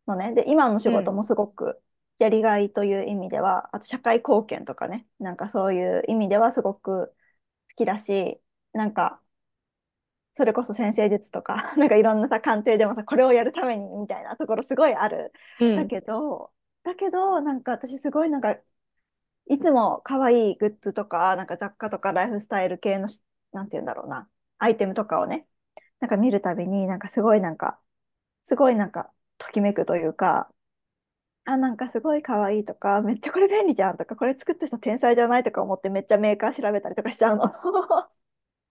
[0.06, 0.34] のね。
[0.34, 1.80] で、今の仕事もすごく
[2.18, 7.08] やりがいという意味では、あと社会貢献とかね、なんかそういう意味ではすごく
[7.70, 8.40] 好きだし、
[8.72, 9.22] なんか、
[10.34, 15.32] それこそ先生術とか、 なんかいろんなさ、鑑定でもさ、これをやるためにみたいなところすごいある。
[15.60, 16.52] うんだけど、
[16.84, 18.56] だけど、なんか私すごいなんか、
[19.46, 24.28] いつも可愛いグッズとか、なんか雑貨とかライフスタイル系のし、なんて言うんだろうな、
[24.62, 25.46] アイテムとかをね、
[26.00, 27.80] なんか見るたびに、なんかすごいなんか、
[28.44, 30.52] すごいなんか、ときめくというか、
[31.44, 37.44] あ、なんかすごい可愛いとか、めっちゃこれ便利じゃんとか、これ作った人天才じゃないとか思ってめっちゃメーカー調べたりとかしちゃうの。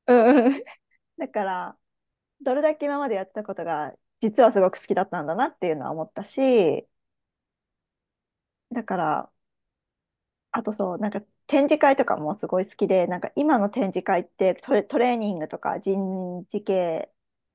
[0.07, 0.63] うんうん。
[1.17, 1.77] だから、
[2.41, 6.87] どれだけ今までやってたことが、実はすごく好きだったんだなっていうのは思ったし、
[8.71, 9.31] だから、
[10.51, 11.21] あとそう、なんか
[11.51, 17.11] 展示会とかもすごい好きで、なんか今の展示会ってトレ、トレーニングとか人事系、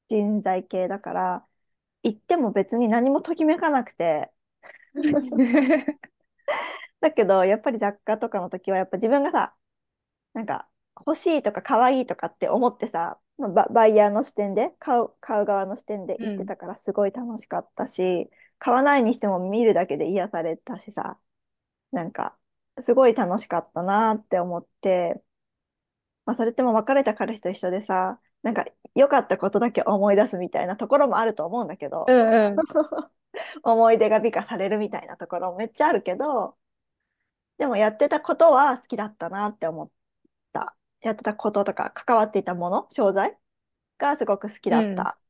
[0.09, 1.47] 人材系だから、
[2.03, 4.31] 行っても別に何もときめかなくて、
[7.01, 9.55] だけど、やっぱり雑貨とかの時は、やっぱ自分がさ、
[10.35, 10.69] なんか
[11.07, 21.19] 欲しいとか可愛いとかって思ってさ、まあバ、バイヤーの視点で、買う、買う側の視点で行ってたからすごい楽しかったし、買わないにしても見るだけで癒されたしさ、
[21.93, 22.39] なんか、
[22.83, 25.23] すごい楽しかったなって思って、
[26.25, 32.57] まあ、それってもう別れた彼氏と一緒でさ、なんか良かったことだけ思い出すみたいなところもあると思うんだけど、うんうん。
[33.62, 36.57] 思い出が美化されるみたいなところもめっちゃあるけど、
[37.59, 39.91] でもやってたことは好きだったなって思っ
[40.53, 40.77] た。
[41.01, 43.37] やってたこととか関わっていたもの、商材
[43.99, 45.23] がすごく好きだったっ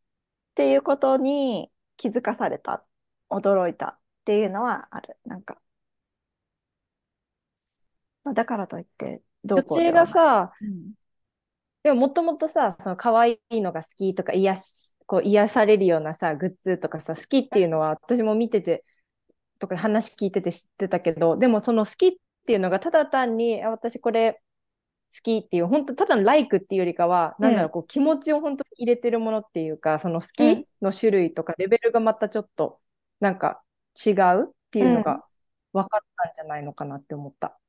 [0.54, 2.84] ていうことに気づかされた、
[3.30, 5.18] 驚いたっていうのはある。
[5.24, 5.60] なんか。
[8.26, 10.00] まあだからといって、どうこうでは。
[10.00, 10.92] がさ、うん
[11.84, 18.84] でももともとさ、その可愛いのが好きとか癒し、こう癒されるようなさ、グッズとかさ、好きっていうのは私も見てて、
[19.60, 22.12] とか話聞いてて知ってたけど、でもその好きっ
[22.44, 24.42] ていうのがただ単に、あ私これ
[25.14, 32.80] 好きっていう、本当ただのライクっていうよりかは、なんだろう、こう気持ちを本当に入れてるものっていうか、その好うんきの種類とかレベルがまたちょっと
[33.20, 33.62] なんか
[34.04, 35.24] 違うっていうのが
[35.72, 37.60] 分かったんじゃないのかなって思った。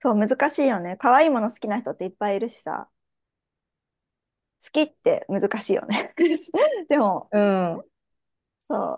[0.00, 0.96] そう、難しいよね。
[0.96, 2.88] 可愛いもの好きな人っていっぱいいるしさ。
[4.64, 6.14] 好きって難しいよね。
[6.88, 7.82] でも、うん。
[8.60, 8.96] そ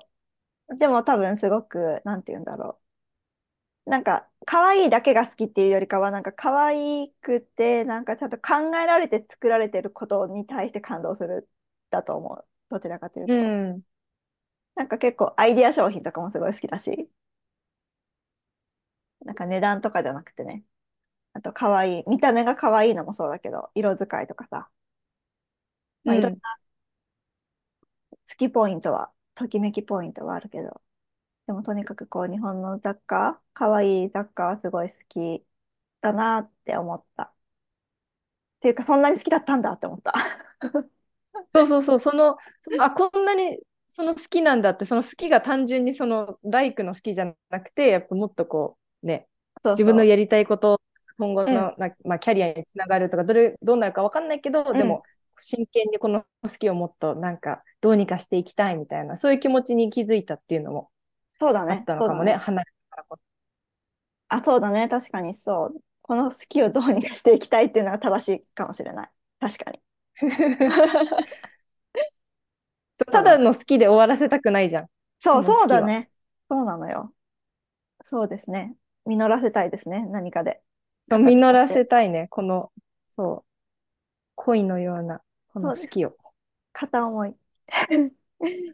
[0.70, 0.78] う。
[0.78, 2.80] でも多分すごく、なんて言うんだろ
[3.86, 3.90] う。
[3.90, 11.48] なんか、可愛いだけが好きっていうよりかは、なんか可愛くて、なんかちゃんと考えられて作られてることに対して感動する
[11.90, 12.46] だと思う。
[12.68, 13.32] どちらかというと。
[13.34, 13.36] う
[13.76, 13.82] ん。
[14.74, 17.08] なんか結構アイディア商品とかもすごい好きだし。
[19.20, 20.64] なんか値段とかじゃなくてね。
[21.32, 24.70] あと可愛い、見た目が可愛いのもそうだけど、色使いとかさ。
[26.04, 26.38] まあ、いろんな
[28.28, 30.80] 好きポイントは、ときめきポイントはあるけど、
[31.46, 35.44] でもとにかくこう日本の雑貨、可愛い雑貨はすごい好き
[36.02, 37.24] だなって思った。
[37.24, 37.34] っ
[38.60, 40.12] ていうか、そんなに好きだったんだって思った。
[41.52, 49.28] そうそうそう、その、そ のあ、こんなにその好きなんだって、その好きが単純にそのライクの好きじゃなくて、やっぱもっとこう、ね、
[49.64, 49.76] そう。
[49.76, 50.80] 自分のやりたいこと、
[51.20, 55.02] 今後うんのな、まあ、キャリアにつながるとか、どれ、どうなるか分かんないけど、でも、
[55.40, 60.90] 真剣にこの好きをもっとなんか、どうにかしていきたいみたいな、そういう気持ちに気づいたっていうのも
[61.38, 61.82] あそうだね。
[61.82, 62.38] ったのかもね、ね。
[62.38, 63.22] 離れたからこそ。
[64.28, 64.88] あ、そうだね。
[64.88, 65.80] 確かにそう。
[66.02, 69.10] この好きをどうにかしていきたいっていうのが正しいかもしれない。
[69.40, 69.80] 確かに。
[73.06, 74.86] ただの好きで終わらせたくないじゃん。
[75.20, 76.10] そう、そうだね。
[76.48, 77.14] そうなのよ。
[78.04, 78.76] そうですね。
[79.06, 80.04] 実らせたいですね。
[80.06, 80.62] 何かで。
[81.10, 82.72] と実らせたいね、この、
[83.08, 83.44] そう、
[84.36, 85.20] 恋のような、
[85.52, 86.16] この好きを。
[86.72, 87.36] 片思い。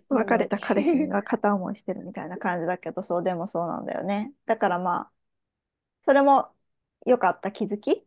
[0.09, 4.33] 別れた彼氏には片思いしてるみたいな感じだけど、そう、でもそうなんだよね。
[4.45, 5.13] だからまあ、
[6.03, 6.55] それも
[7.07, 8.07] 良かった気づき？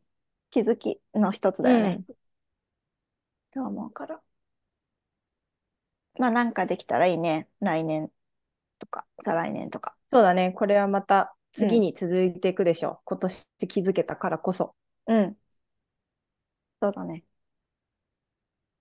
[0.52, 2.04] 気づきの一つだよね。
[3.52, 4.22] と思うから。
[6.20, 7.50] まあなんかできたらいいね。
[7.60, 8.12] 来年
[8.78, 9.96] とか、再来年とか。
[10.08, 13.00] そうだね、これはまた次に続いていくでしょう。
[13.06, 14.76] 今年気づけたからこそ。
[15.08, 15.38] うん。
[16.82, 17.24] そうだね。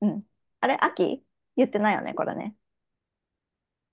[0.01, 0.23] うん。
[0.61, 1.23] あれ、秋？
[1.57, 2.55] 言ってないよね、これね。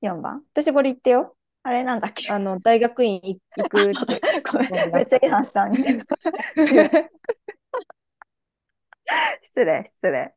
[0.01, 0.43] 4番？
[0.53, 1.35] 私これ言ってよ。
[1.63, 2.29] あれ、なんだっけ？
[2.29, 4.21] あの、大学院い行く って。
[4.69, 5.83] ごめん、めっちゃ違反したのに。
[9.43, 10.35] 失礼、失礼。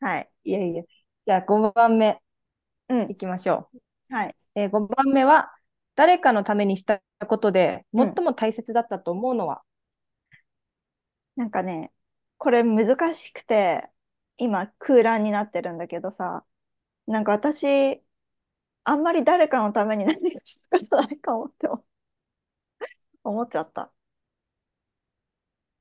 [0.00, 0.30] はい。
[0.44, 0.82] いやいや。
[1.24, 2.20] じゃあ5番目
[2.88, 3.16] うんい。
[3.16, 3.70] きましょ
[4.10, 4.14] う。
[4.14, 4.36] はい。
[4.54, 5.52] えー、5番目は、
[5.96, 9.62] 誰かのためにしたことでうん最も大切だったと思うのは、
[11.36, 11.92] なんかね、
[12.38, 13.88] これ難しくて、
[14.36, 16.44] 今空欄になってるんだけどさ、
[17.06, 18.02] なんか私、
[18.84, 21.84] あんまり誰かのために何かしたことないかもって思
[23.24, 23.92] 思っちゃった。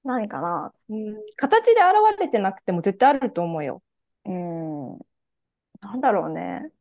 [0.03, 3.81] 何かなうん、形で現れてなくても絶対あると思うよ。
[4.25, 4.99] うーん。
[5.81, 6.71] なんだろうね。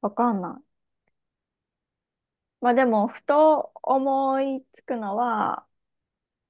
[0.00, 0.67] わかんない。
[2.60, 5.66] まあでも、ふと思いつくのは、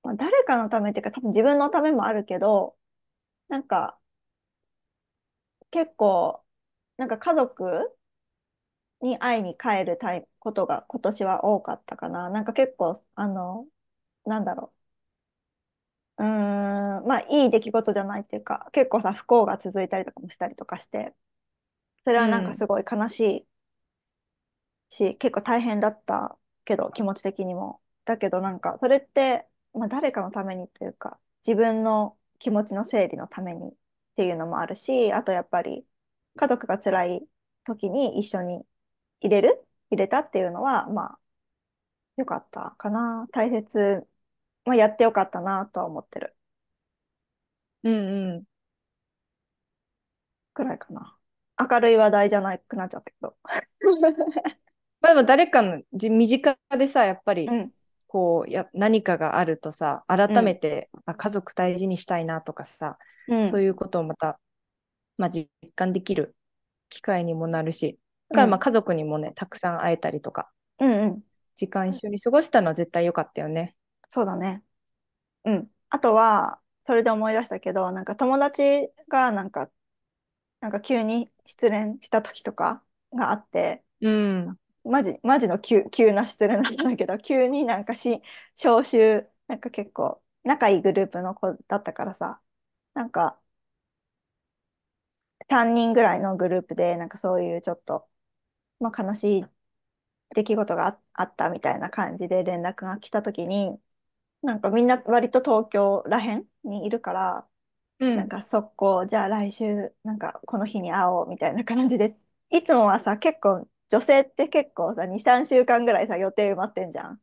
[0.03, 2.79] まあ、誰かのためっていうか、多分自分のためもあるけど、
[3.49, 4.01] なんか、
[5.71, 6.45] 結構、
[6.99, 7.97] なんか家族
[9.01, 12.31] に会いに帰るタイことが今年は多かったかな。
[12.31, 13.67] なんか結構、あの、
[14.27, 14.73] なんだろ
[16.19, 16.25] う。
[16.25, 21.15] うーん、まあいい出来事じゃないっていうか、結構さ、不幸が続いたりとかもしたりとかして、
[22.05, 23.49] それはなんかすごい悲しい
[24.89, 27.81] し、結構大変だったけど、気持ち的にも。
[28.05, 33.75] だけどなんか、それって、まあ誰かのためにというか、自分の気持ちの整理のためにっ
[34.17, 35.87] ていうのもあるし、あとやっぱり
[36.37, 37.29] 家族が辛い
[37.65, 38.65] 時に一緒に
[39.21, 41.21] 入れる入れたっていうのは、まあ、
[42.17, 43.29] よかったかな。
[43.33, 44.07] 大切、
[44.67, 46.37] まあ、やってよかったなとは思ってる
[47.83, 48.45] うんうん。
[50.55, 51.17] くらいかな。
[51.59, 53.37] 明るい話題じゃなくなっちゃったけど。
[55.01, 57.73] まあでも誰かのじ身近でさ、やっぱりうん、
[58.09, 64.41] こうや何かがあるとさ、改めて、あ家族大事にしたいなとかさ、うん、そういうことをまた、
[65.19, 66.35] まあ、実感できる
[66.89, 67.99] 機会にもなるし、
[68.31, 71.23] だからまあ家族にもね、たくさん会えたりとか、うんうん。
[71.55, 73.75] 時間一緒に過ごしたのは絶対良かったよね。
[74.09, 74.63] そうだね。
[75.45, 75.71] うん。
[75.91, 79.71] あとは、それで思い出したけど、なんか友達がなんか、
[80.61, 82.83] なんか急に失恋した時とか
[83.13, 84.57] があって、うん。
[84.89, 88.21] マジ、マジの急、急な失恋だったんだけど、 急になんかし、
[88.57, 92.41] 招集、なんか結構仲いいグループの子だったからさ、
[92.95, 93.41] なんか
[95.51, 98.09] 3人ぐらいのグループで、なんかそういうちょっと、
[98.81, 99.47] まあ、悲しい
[100.35, 103.81] 出来事があ、あったみたいな感じで連絡が来た時に、
[104.43, 107.49] なんかみんな割と東京らへんにいるから、
[107.99, 108.17] うん。
[108.17, 112.17] なんか速攻、じゃあ来週、なんかこの日に会おうみたいな感じで、
[112.51, 117.21] いつもはさ、結構、女性って結構さ、2、3週間ぐらいさ、予定埋まってんじゃん。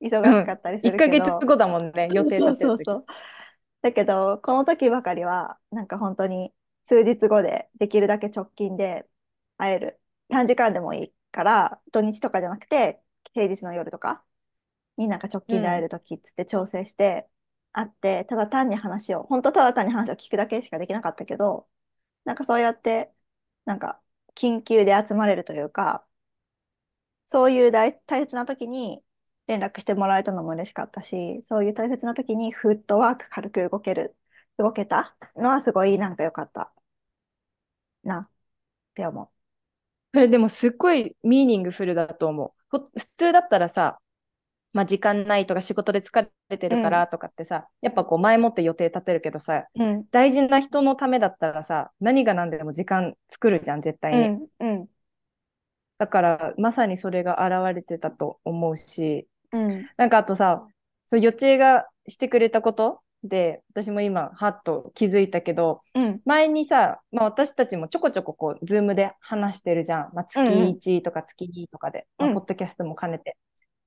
[0.00, 1.24] 忙しかったりす1ヶるけど。
[1.24, 3.06] 月後だもんね、予定立てる時そうそう。
[3.82, 6.52] だけど、この時ばかりは、なんか本当に
[6.86, 9.06] 数日後でできるだけ直近で
[9.58, 10.00] 会える。
[10.28, 13.00] 短時間でもいいから、土日とかじゃなくて、
[13.34, 14.24] 平日の夜とか
[14.96, 17.28] になんか直近で会える時っつって調整して、
[17.72, 21.68] 会って、ただ単に話を、本当ただ単に話を聞くだけしかできなかったけど、
[22.24, 23.12] なんかそうやって、
[23.66, 24.02] なんか
[24.40, 26.06] 緊急で集まれるというか、
[27.26, 29.02] そういう大、大切な時に
[29.46, 34.16] 連絡してもらえたのも嬉しかったし、そういう大切な時にフットワーク軽く動ける、
[34.58, 36.72] 動けたのはすごいなんか良かった
[38.04, 38.30] なっ
[38.94, 39.30] て思う
[40.12, 42.78] それでもすっごいミーニングフルだと思う。
[42.78, 44.00] 普通だったらさ、
[44.72, 49.82] まあ、時間ないとか仕事で疲れてるからとかってさ、やっぱこう前もって予定立てるけどさ、う。
[49.82, 50.04] うん。
[50.10, 54.48] 大事な人のためだったらさ、何が何でも時間作るじゃん、絶対に。
[54.60, 54.70] うん。
[54.70, 54.86] うん。
[55.98, 59.86] だから、まさにそれが現れてたと思うし、うん。
[59.96, 60.66] なんかあとさ、
[61.04, 66.20] そう、予知がしてくれたことで、私も今、はっと気づいたけど、うん。
[66.24, 70.10] 前にさ、まあ、私たちもちょこちょここう、ズームで話してるじゃん。
[70.14, 73.36] まあ、月うんうん1とか月2とかで、まあうんポッドキャストも兼ねて。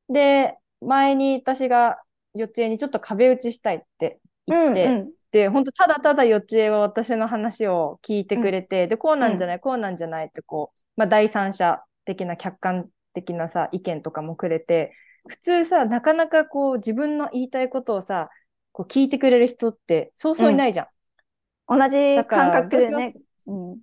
[0.10, 2.02] で、前に私が
[2.36, 5.12] 予知にちょっと壁打ちしたいって言って、うん。
[5.32, 14.94] で、本当ただただ予知は私の話を聞いてくれて、で、こうなんじゃない、こうなんじゃないってこう、まあ、第三者的な客観的なさ、意見とかもくれて、
[15.28, 18.30] 普通さ、なかなかこう、自分の言いたいことをさ、
[18.74, 20.88] こう聞いてくれる人ってそうそういないじゃん。
[21.68, 23.14] 同じだから感覚でね。
[23.48, 23.78] うん。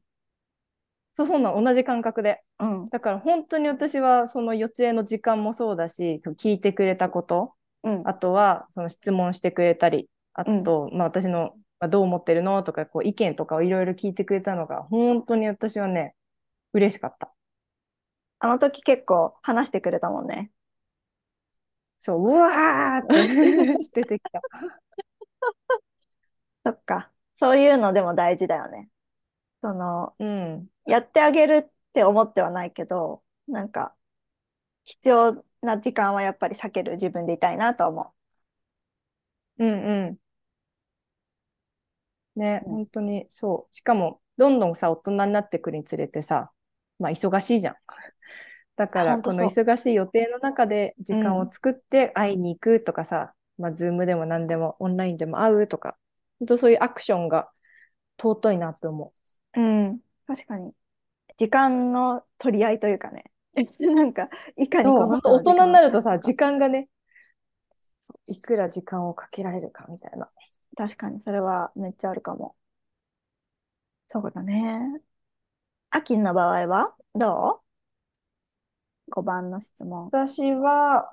[1.20, 2.42] そうそうなの、同じ感覚で。
[2.59, 2.88] うん。
[2.88, 7.52] だから本当に私はその予知への時間もそうだし、聞いてくれたこと、
[7.83, 8.09] うん。
[8.09, 16.14] あとはその質問してくれたり、あと、まあ私の、まあ、どう思ってるのとか、こう意見とかをいろいろ聞いてくれたのが、本当に私はね、
[16.72, 17.35] 嬉しかった。
[18.38, 20.50] あの時結構話してくれたもんね。
[21.98, 24.40] そう、うわーって 出てきた。
[26.64, 27.12] そっか。
[27.37, 28.88] そういうのでも大事だよね。
[29.62, 30.68] その、うん。
[30.90, 33.94] やってあげるって思ってはないけど、なんか、
[34.85, 38.14] 必要な時間はやっぱり避ける自分でいたいなと思
[39.58, 39.69] うん
[40.06, 40.19] うん。
[42.37, 43.77] ね、うん本当にそう。
[43.77, 46.50] しかも、どんどんさ、大人になってくるにつれてさ、
[46.98, 47.75] まあ、忙しいじゃん。
[48.77, 55.98] だから、この忙しい予定の中で時間を作って会いに行くとかさ、まあ、ズームでも何でも、オンラインでも会うとか、
[56.38, 57.50] 本当そういうアクションが
[58.19, 59.12] 尊いなって思
[59.56, 59.60] う。
[59.60, 60.00] うん。
[60.27, 60.73] 確かに。
[61.40, 63.24] 時間の取り合いというかね。
[63.80, 64.28] なんか、
[64.58, 66.90] いかにこの本当大人になるとさ、時間がね、
[68.26, 70.28] いくら時間をかけられるかみたいな。
[70.76, 72.56] 確かに、それはめっちゃあるかも。
[74.08, 75.00] そうだね。
[75.88, 76.94] アキンの場合は？
[77.14, 77.62] ど
[79.08, 80.10] う ?5 番の質問。
[80.12, 81.10] 私は、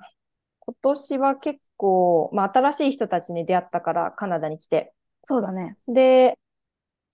[0.60, 4.94] 今年は結構、まあ、新しい人たちに出会ったから、カナダに来て。
[5.24, 5.78] そうだね。
[5.88, 6.38] で、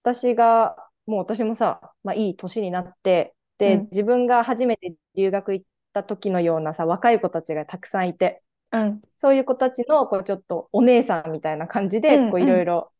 [0.01, 8.41] 私が、もう私もさ、まあ、いい年になって、で、うん自分が初めて留学行った時のようなさ、若い子たちがたくさんいて、
[8.71, 9.01] うん。
[9.15, 12.91] そういう子たちの、こう、ちょっとお姉さんみたいな感じで、こう、うんうんいろいろ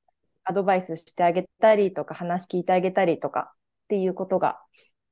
[0.44, 3.54] アドバイスしてあげたりとか、話聞いてあげたりとか
[3.86, 4.62] っていうことが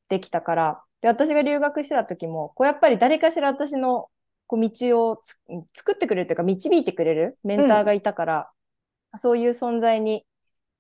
[0.10, 4.10] できたから、で、私が留学してた時も、こう、やっぱり誰かしら私の、
[4.46, 5.38] こう、道をつ
[5.76, 8.52] 作ってくれるというか、導いてくれるメンターがいたから、
[9.16, 10.26] そういう存在に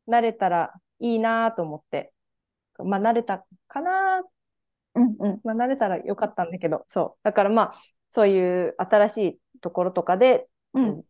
[0.06, 2.14] なれたらいいなと思って、
[2.78, 4.24] まあ、なれたかな
[4.96, 5.42] うんうん。
[5.44, 7.20] まあ、慣れたらよかったんだけど、そう。
[7.24, 7.72] だからまあ、
[8.10, 11.04] そういう新しいところとかで、うん。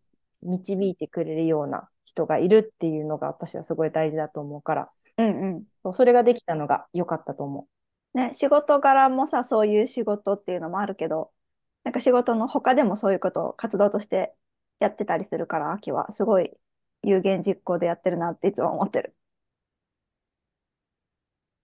[0.44, 4.88] 導いてくれるような人がいるっていうのが私はすごい大事だと思うから、
[5.18, 5.64] うんうん。
[5.84, 7.68] そうそれができたのが良かったと思
[8.14, 11.32] ね、仕事柄もさ、そういう仕事っていうのもあるけど、
[11.84, 14.34] なんか仕事の他でもそういうことを活動として
[14.80, 16.52] やってたりするから、秋はすごい
[17.04, 19.16] 有言実行でやってるなっていつも思ってる。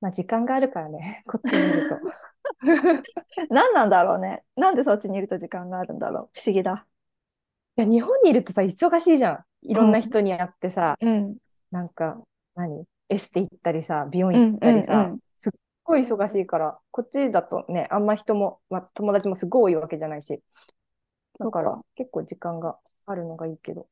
[0.02, 0.04] う。
[0.04, 2.00] まあ、時間があるからね、 こっちにいると。
[3.50, 4.44] 何なんだろうね。
[4.56, 6.40] なんでそっちにいると時間があるんだろう。
[6.40, 6.86] 不思議だ。
[7.78, 9.46] いや、日本にいるとさ、忙しいじゃん。
[9.62, 11.38] いろんな人に会ってさ、うん。
[11.72, 12.22] なんか、
[12.56, 12.86] 何？
[13.10, 15.52] エステ行ったりさ、美容院行ったりさ、うんうんうんすっ
[15.84, 20.42] ごい忙しいから、こっちだとね、あんま人も、まあ、友達もすごい多いわけじゃないし、
[21.40, 23.88] だから結構時間があるのがいいけど。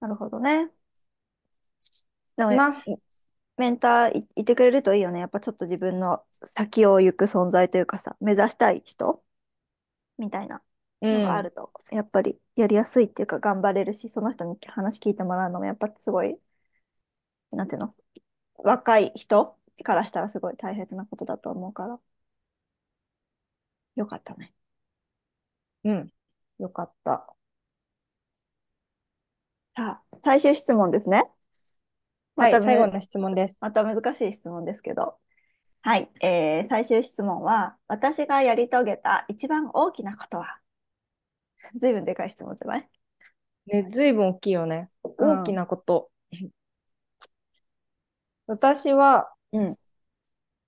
[0.00, 0.70] なるほどね。
[2.36, 2.82] でも、な、
[3.56, 5.20] メンターい、いてくれるといいよね。
[5.20, 9.24] やっぱちょっと自分の先を行く存在というかさ、目指したい人
[10.18, 10.62] みたいな
[11.00, 16.38] うんのがあると、やっぱりやりやすいっていうか頑張れるし、その人に話聞いてもらうのもやっぱすごい、
[17.50, 17.94] なんていうの、
[18.56, 22.00] 若い人からしたらすごい大切なことだと思うから、
[23.96, 24.54] よかったね。
[25.84, 26.12] うん。
[26.58, 27.34] よかった。
[29.76, 31.30] さあ、最終質問ですね。
[32.36, 33.58] はい、またむ最後の質問です。
[33.60, 35.16] また難しい質問ですけど。
[35.82, 40.58] はい、えー最終質問は、私がやり遂げた一番大きなことは？
[41.80, 42.88] ずいぶんでかい質問じゃない？
[43.66, 44.88] ね、ずいぶん大きいよね。
[45.18, 46.10] うん大きなこと。
[48.46, 49.76] 私は、うん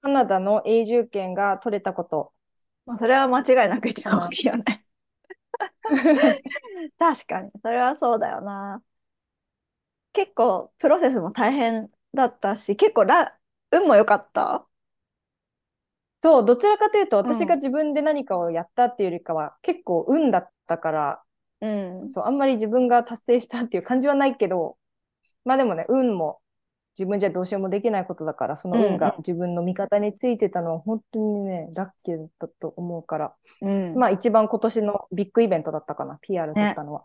[0.01, 2.33] カナダの永住権が取れたこと。
[2.87, 4.85] まあ、それは間違いなく一番大きいよね。
[6.99, 8.81] 確かに、それはそうだよな。
[10.19, 13.39] 結構、プロセスも大変だったし、結構ラ、
[13.71, 14.66] 運も良かった？
[16.23, 21.23] そう、どちらかというと、うん私が自分で何かをやったっていうよりかは、結構運だったから、
[21.61, 22.11] うん。
[22.11, 24.77] そう、あんまり自分が達成したっていう感じはないけど、
[25.45, 26.41] まあでもね、運も
[26.99, 33.95] 自分じゃどうしようもできないことだから、その運うんうんが自分の味方についてたのは本当にね、ラッキーだったと思うから、うん。
[33.95, 37.05] まあ一番今年のビッグイベントだったかな、PR 取ったのは。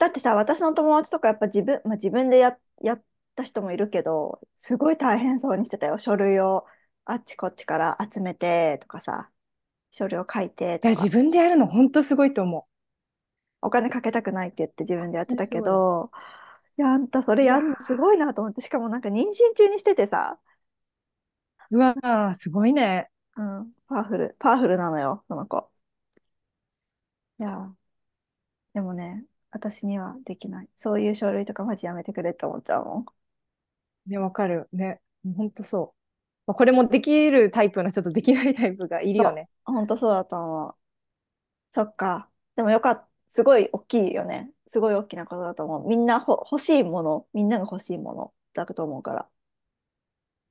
[0.00, 3.04] だってさ、私の友達とかやっぱ自分、まあ、自分でや、やっ
[3.36, 5.98] た人もいるけど、すごい大変そうにしてたよ。
[5.98, 6.66] 書類を
[7.04, 9.30] あっちこっちから集めてとかさ、
[9.90, 12.66] 書類を書いていや、とか自分でやるの本当すごいと思
[13.62, 16.10] お金かけたくないって言って自分でやってたけど、
[16.78, 20.38] いや、あんたそれやんのすごいなと思って、しかもなんか妊娠中にしててさ、
[21.70, 21.76] う。
[21.76, 23.10] うわー、すごいね。
[23.36, 25.70] うん、パワフル、パワフルなのよ、その子。
[27.38, 27.74] いや、
[28.74, 30.68] でもね、私にはできない。
[30.76, 33.06] そういう書類とかマジやめてくれって思っちゃうもん。
[34.06, 34.68] ね、わかる。
[34.72, 35.00] ね、
[35.36, 36.00] 本当そう。
[36.46, 39.48] まあ、これもできるタイプの人とできないタイプがいるよね。
[39.64, 40.74] ほんとそうだと思う。
[41.70, 42.28] そっか。
[42.56, 43.08] でもよかった。
[43.28, 44.50] すごい大きいよね。
[44.66, 45.88] すごい大きなことだと思う。
[45.88, 49.28] みんなほ欲しいもの、みんなが欲しいものだと思うから。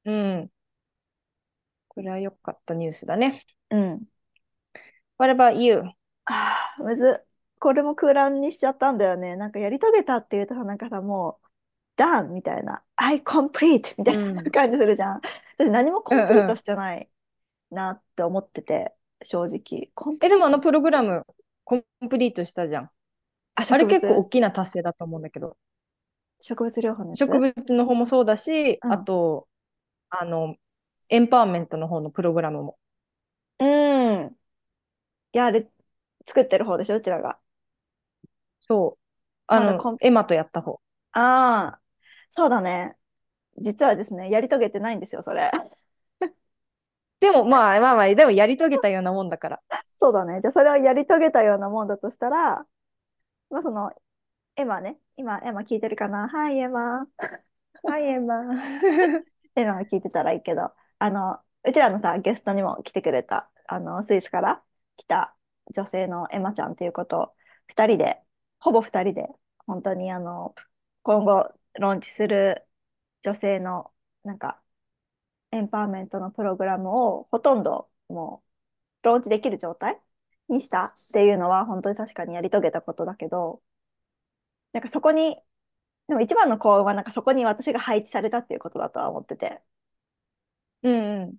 [0.05, 0.51] うん。
[1.89, 3.45] これは良かったニュースだね。
[3.69, 4.05] うん。
[5.17, 5.83] What about you?
[6.25, 7.28] ああ、むずっ。
[7.59, 9.35] これも空欄にしちゃったんだよね。
[9.35, 11.39] なんかやり遂げたっていうとさ、なんかさ、も
[11.97, 15.21] う、done みたいな、I complete みたいなうん感じするじゃん。
[15.57, 17.09] 私何もコンプリートしてない
[17.71, 18.93] なって思ってて、
[19.23, 19.91] 正直。
[19.93, 21.25] コンプえ、でもあのプログラム、
[21.65, 22.83] コンプリートしたじゃん。
[22.85, 22.91] あ、
[23.69, 25.57] あれ結構大きな達成だと思うんだけど、
[26.39, 29.47] 植物療法の植物の方もそうだし、うんあと、
[30.09, 30.55] あの、
[31.09, 32.77] エンパワーメントの方のプログラムも。
[33.59, 34.37] うん。
[35.33, 35.69] いや、あれ、
[36.25, 37.39] 作ってる方でしょ、うちらが。
[38.69, 39.03] そう。
[39.47, 40.79] あの、まだコンエマとやった方。
[41.11, 41.81] ああ、
[42.29, 42.95] そうだね。
[43.57, 45.51] 実はですね、やり遂げてないんですよ、それ。
[47.19, 49.61] でも、まあまあまあ、でもやり遂げたようなもんだから。
[49.99, 50.39] そうだね。
[50.41, 52.65] じゃあ、それをやり遂げたようなもんだとしたら、
[53.49, 53.91] まあ、その、
[54.55, 54.99] エマね。
[55.17, 56.27] 今、エマ聞いてるかな？
[56.29, 57.07] はい、エマ。
[57.83, 58.43] はい、エマ。
[59.55, 64.63] エマが聞いてたらいいけど、あの、うちらのさ、ゲストにも来てくれた、あの、スイスから
[64.97, 65.35] 来た
[65.73, 67.35] 女性のエマちゃんっていうこと
[67.67, 68.21] 2人で、
[68.59, 69.27] ほぼ2人で、
[69.65, 70.55] 本当にあの、
[71.03, 72.67] 今後ローンチする
[73.21, 73.93] 女性の、
[74.23, 74.61] なんか、
[75.51, 78.43] エンパワーメントのプログラムをほとんども
[79.03, 80.01] う、ローンチできる状態
[80.49, 83.63] にしたっていうのは、本当に確かにやり遂げたことだけど、
[84.73, 85.35] なんかそこに、
[86.07, 89.61] でも一番の幸運は、なんかそこに私が配置されたっていうことだとは思ってて。
[90.83, 91.37] うんうん。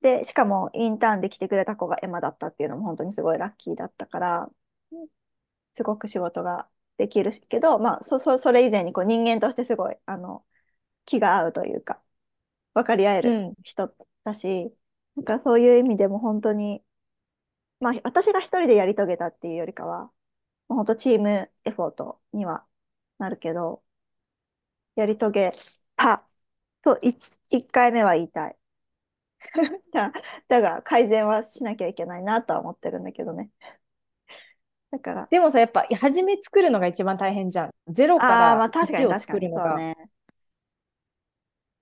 [0.00, 4.50] で、しかもインターンで来てくれた子がエマだったっていうのも本当にすごいラッキーだったから、
[5.78, 6.68] すごく仕事が
[6.98, 10.46] できるしけど、まあ、そ、そ、それ以前にこう人間としてすごい、あの、
[11.06, 12.02] 気が合うというか、
[12.74, 13.54] 分かり合えるうん。
[13.64, 14.72] 人だし、
[15.16, 16.84] なんかそういう意味でも本当に、
[17.80, 20.12] まあ、私が一人でやり遂げたっていうよりかは、
[20.68, 22.66] まあ本当チームエフォートには
[23.18, 23.84] なるけど、
[24.96, 25.52] やり遂げ
[25.96, 26.24] た
[26.82, 27.16] とい
[27.50, 28.58] 1回目は言いたい。
[29.92, 30.12] だ
[30.48, 33.50] だが改善はしなきゃいけないなとは思ってるんだけどね。
[34.90, 37.70] だから、でもさ、やっぱ、初め作るのが一番大変じゃん。
[37.88, 39.76] ゼロかあ確からに1を確かに作るのが。
[39.76, 39.96] ね。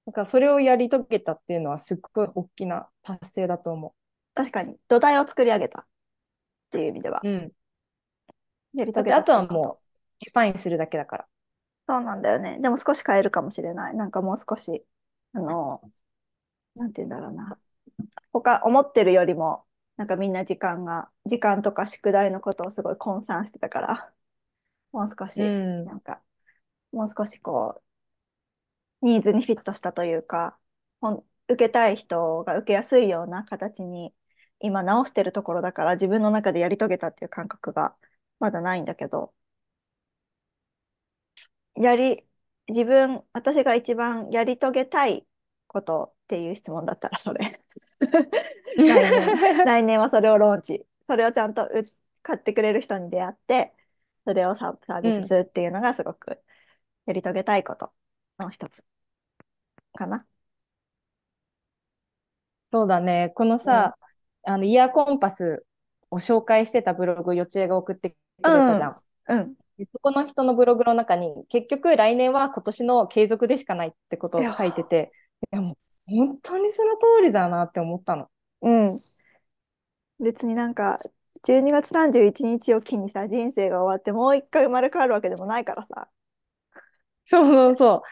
[0.06, 3.92] だからそれをやり遂げたっていうのはすっごい大きな達成だと思
[4.34, 5.84] 確かに土台を作り上げたっ
[6.70, 7.28] ていう意味では、う。
[7.28, 7.52] うん。
[8.74, 11.26] やり遂げだってあとはもう、ディファインするだけだから。
[11.88, 12.58] そうなんだよね。
[12.60, 13.96] でも少し変えるかもしれない。
[13.96, 14.84] なんかもう少し、
[15.32, 15.80] あの、
[16.74, 17.58] なんて言うんだろうな。
[18.32, 19.64] 他、思ってるよりも、
[19.96, 24.12] なんかみんな時間が、時間とか宿題のことをすごい混散してたから、
[24.92, 25.84] もう少し、うん。
[25.86, 26.22] なんか、
[26.92, 27.82] もう少しこ
[29.02, 30.58] う、ニーズにフィットしたというか、
[31.48, 34.14] 受けたい人が受けやすいような形に
[34.60, 37.96] 今直してるところだから自分の中でやり遂げたっていう感覚が
[38.40, 39.34] まだないんだけど、
[41.76, 42.26] やり、
[42.68, 45.26] 自分、私が一番やり遂げたい
[45.68, 47.62] ことっていう質問だったらそれ。
[48.84, 50.86] 来年、来年はそれをローンチ。
[51.08, 51.82] それをちゃんとう
[52.22, 53.74] 買ってくれる人に出会って、
[54.24, 56.40] それをササービスするっていうのがすごく
[57.06, 57.92] やり遂げたいこと
[58.38, 58.84] の一つ
[59.94, 60.26] かな。
[62.72, 63.32] そうだね。
[63.34, 63.96] このさ、
[64.42, 65.64] あの、イヤーコンパス
[66.10, 68.96] を紹介してたブログ、よちえが送ってくれたじゃん。
[69.28, 69.54] うん。
[69.78, 75.12] でそこの人のブログの中に、結局来年は今年の継続でしかないってことを書いてて、
[75.52, 78.28] いやもう本当にその通りだなって思ったの。
[78.62, 78.98] うん。
[80.20, 81.00] 別になんか、
[81.44, 86.08] 12月31日を機にさ、人生が終わってもう一回生まれ変わるわけでもないからさ。
[87.24, 88.02] そうそうそ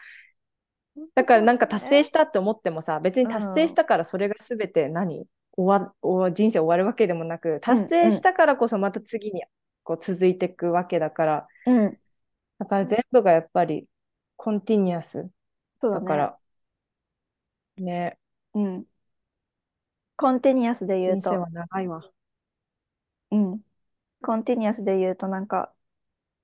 [0.97, 1.09] う。
[1.15, 5.25] だからなんか達成したって思ってもさ、別に達成したからそれが全て何？
[5.57, 9.43] 終わ、終わ人生終わるわけでもなく、達成したからこそまた次に
[9.83, 11.97] こう続いていくわけだから、うん。
[12.59, 13.87] だから全部がやっぱり
[14.37, 15.29] continuous。
[15.81, 16.37] だから、
[17.77, 18.17] ね、
[18.53, 18.85] うん。
[20.17, 22.01] continuous で言うと、人生は長いわ。
[23.31, 23.61] うん。
[24.23, 25.73] continuous で言うと、なんか、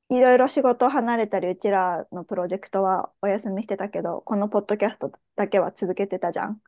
[0.09, 6.61] いろいろ仕事離れたり、うちらのプロジェクトはお休みしてたけど、このポッドキャストだけは続けてたじゃん。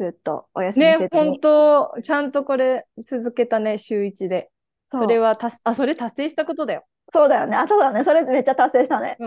[0.00, 1.40] ずっとお休みね、せず本に。
[1.40, 4.50] 当、ちゃんとこれ続けたね、週一で。
[4.90, 6.86] そうそれは達、あ、それ達成したことだよ。
[7.12, 7.56] そうだよね。
[7.56, 8.04] あ、そうだね。
[8.04, 9.18] それめっちゃ達成したね。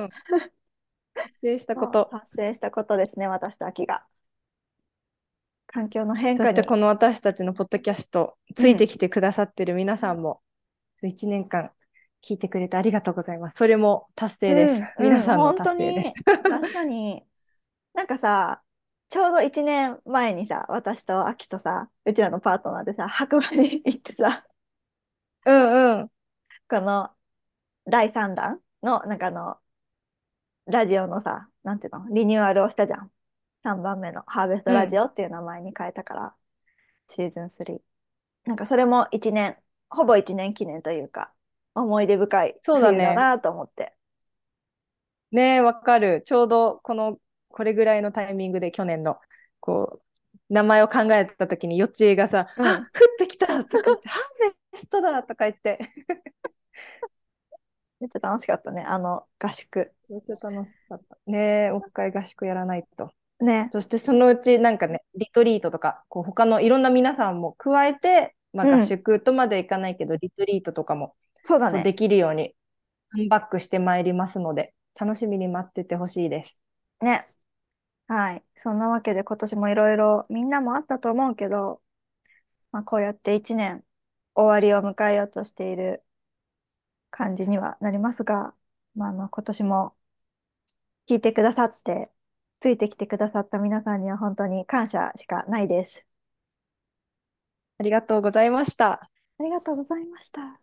[1.15, 2.09] 達成したこ そうと。
[2.09, 4.05] 達成したことですね、私と秋が。
[5.73, 6.55] 環境の変そ化に。
[6.57, 10.41] してこの私たちのポッドキャスト、ついてきてくださってる皆さんも、
[11.03, 11.71] 1年間
[12.21, 13.57] 聞いてくれてありがとうございます。
[13.57, 14.81] それも達成です。
[14.97, 16.13] うん皆さんのうん達成です。
[16.25, 17.25] 本当に確かに、
[17.93, 18.61] なんかさ、
[19.09, 24.45] ちょうど1年前にさ、私と秋とさ、うちらのパートナーでさ、白馬に行ってさ、
[25.45, 26.11] うんうん。
[26.69, 27.11] この
[27.85, 29.57] 第3弾の、なんかあの、
[30.65, 33.11] ラジオのさ、なんていうの、リニューアルをしたじゃん。
[33.63, 36.35] 3番目のハーベストラジオっていう名前に変えたから、
[37.07, 37.79] シーズン3。
[38.45, 39.57] なんかそれも1年、
[39.89, 41.33] ほぼ1年記念というか、
[41.75, 43.93] 思い出深いそうだね冬だなと思って。
[45.31, 46.23] ねえ、わかる。
[46.25, 47.17] ちょうどこの、
[47.49, 49.19] これぐらいのタイミングで去年の、
[49.59, 52.87] こう、名前を考えた時に、よっちえがさ、うんあ、降っ
[53.17, 55.79] てきたとか言って、ハーベストだとか言って、
[58.01, 59.93] めっちゃ楽しかったね、あの合宿。
[60.09, 61.17] めっちゃ楽しかった。
[61.27, 63.13] ねえ、もう一回合宿やらないと。
[63.43, 63.69] ね。
[63.71, 71.83] そしてそのうちなんかね、リトリートとか、こう他のいろんな皆さんも加えて、まあ、うん合宿とまでいかないけど、リトリートとかもそうだね。
[71.83, 72.55] できるように
[73.11, 76.61] カムバックしてまいりますので、楽しみに待っててほしいです。
[77.01, 77.25] ね。
[78.07, 78.43] はい。
[78.55, 81.81] そんなわけで今年もいろいろみんなもあったと思うけど、
[82.71, 83.83] まあ、こうやって1年
[84.35, 86.03] 終わりを迎えようとしている
[87.09, 88.53] 感じにはなりますが、
[88.95, 89.95] まあ、あの今年も
[91.07, 92.11] 聞いてくださって、
[92.61, 96.05] ついてきてくださった皆さんには本当に感謝しかないです。
[97.79, 99.09] ありがとうございました。
[99.39, 100.61] ありがとうございました。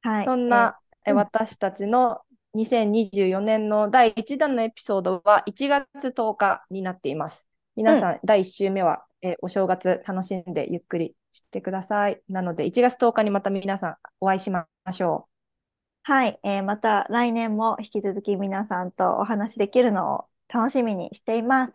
[0.00, 0.24] はい。
[0.24, 2.22] そんな、えうん私たちの
[2.54, 7.46] 2024年の第1弾のエピソードは1月10日になっています。
[7.76, 12.22] 皆さん、第1週目は、えお正月楽しんでゆっくりしてください。
[12.30, 15.28] なので、1月10日にまた皆さんお会いしましょ
[16.06, 21.72] はい、えーまた来年も引き続き皆さんとお話しできるのを楽しみにしています。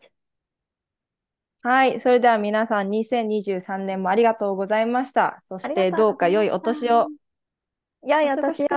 [1.66, 1.68] う。
[1.68, 2.00] はい。
[2.00, 5.40] それでは皆さん、2023年もありがとうございました。
[5.44, 7.08] そして、どうか良いお年を。
[8.04, 8.68] 良いお年を。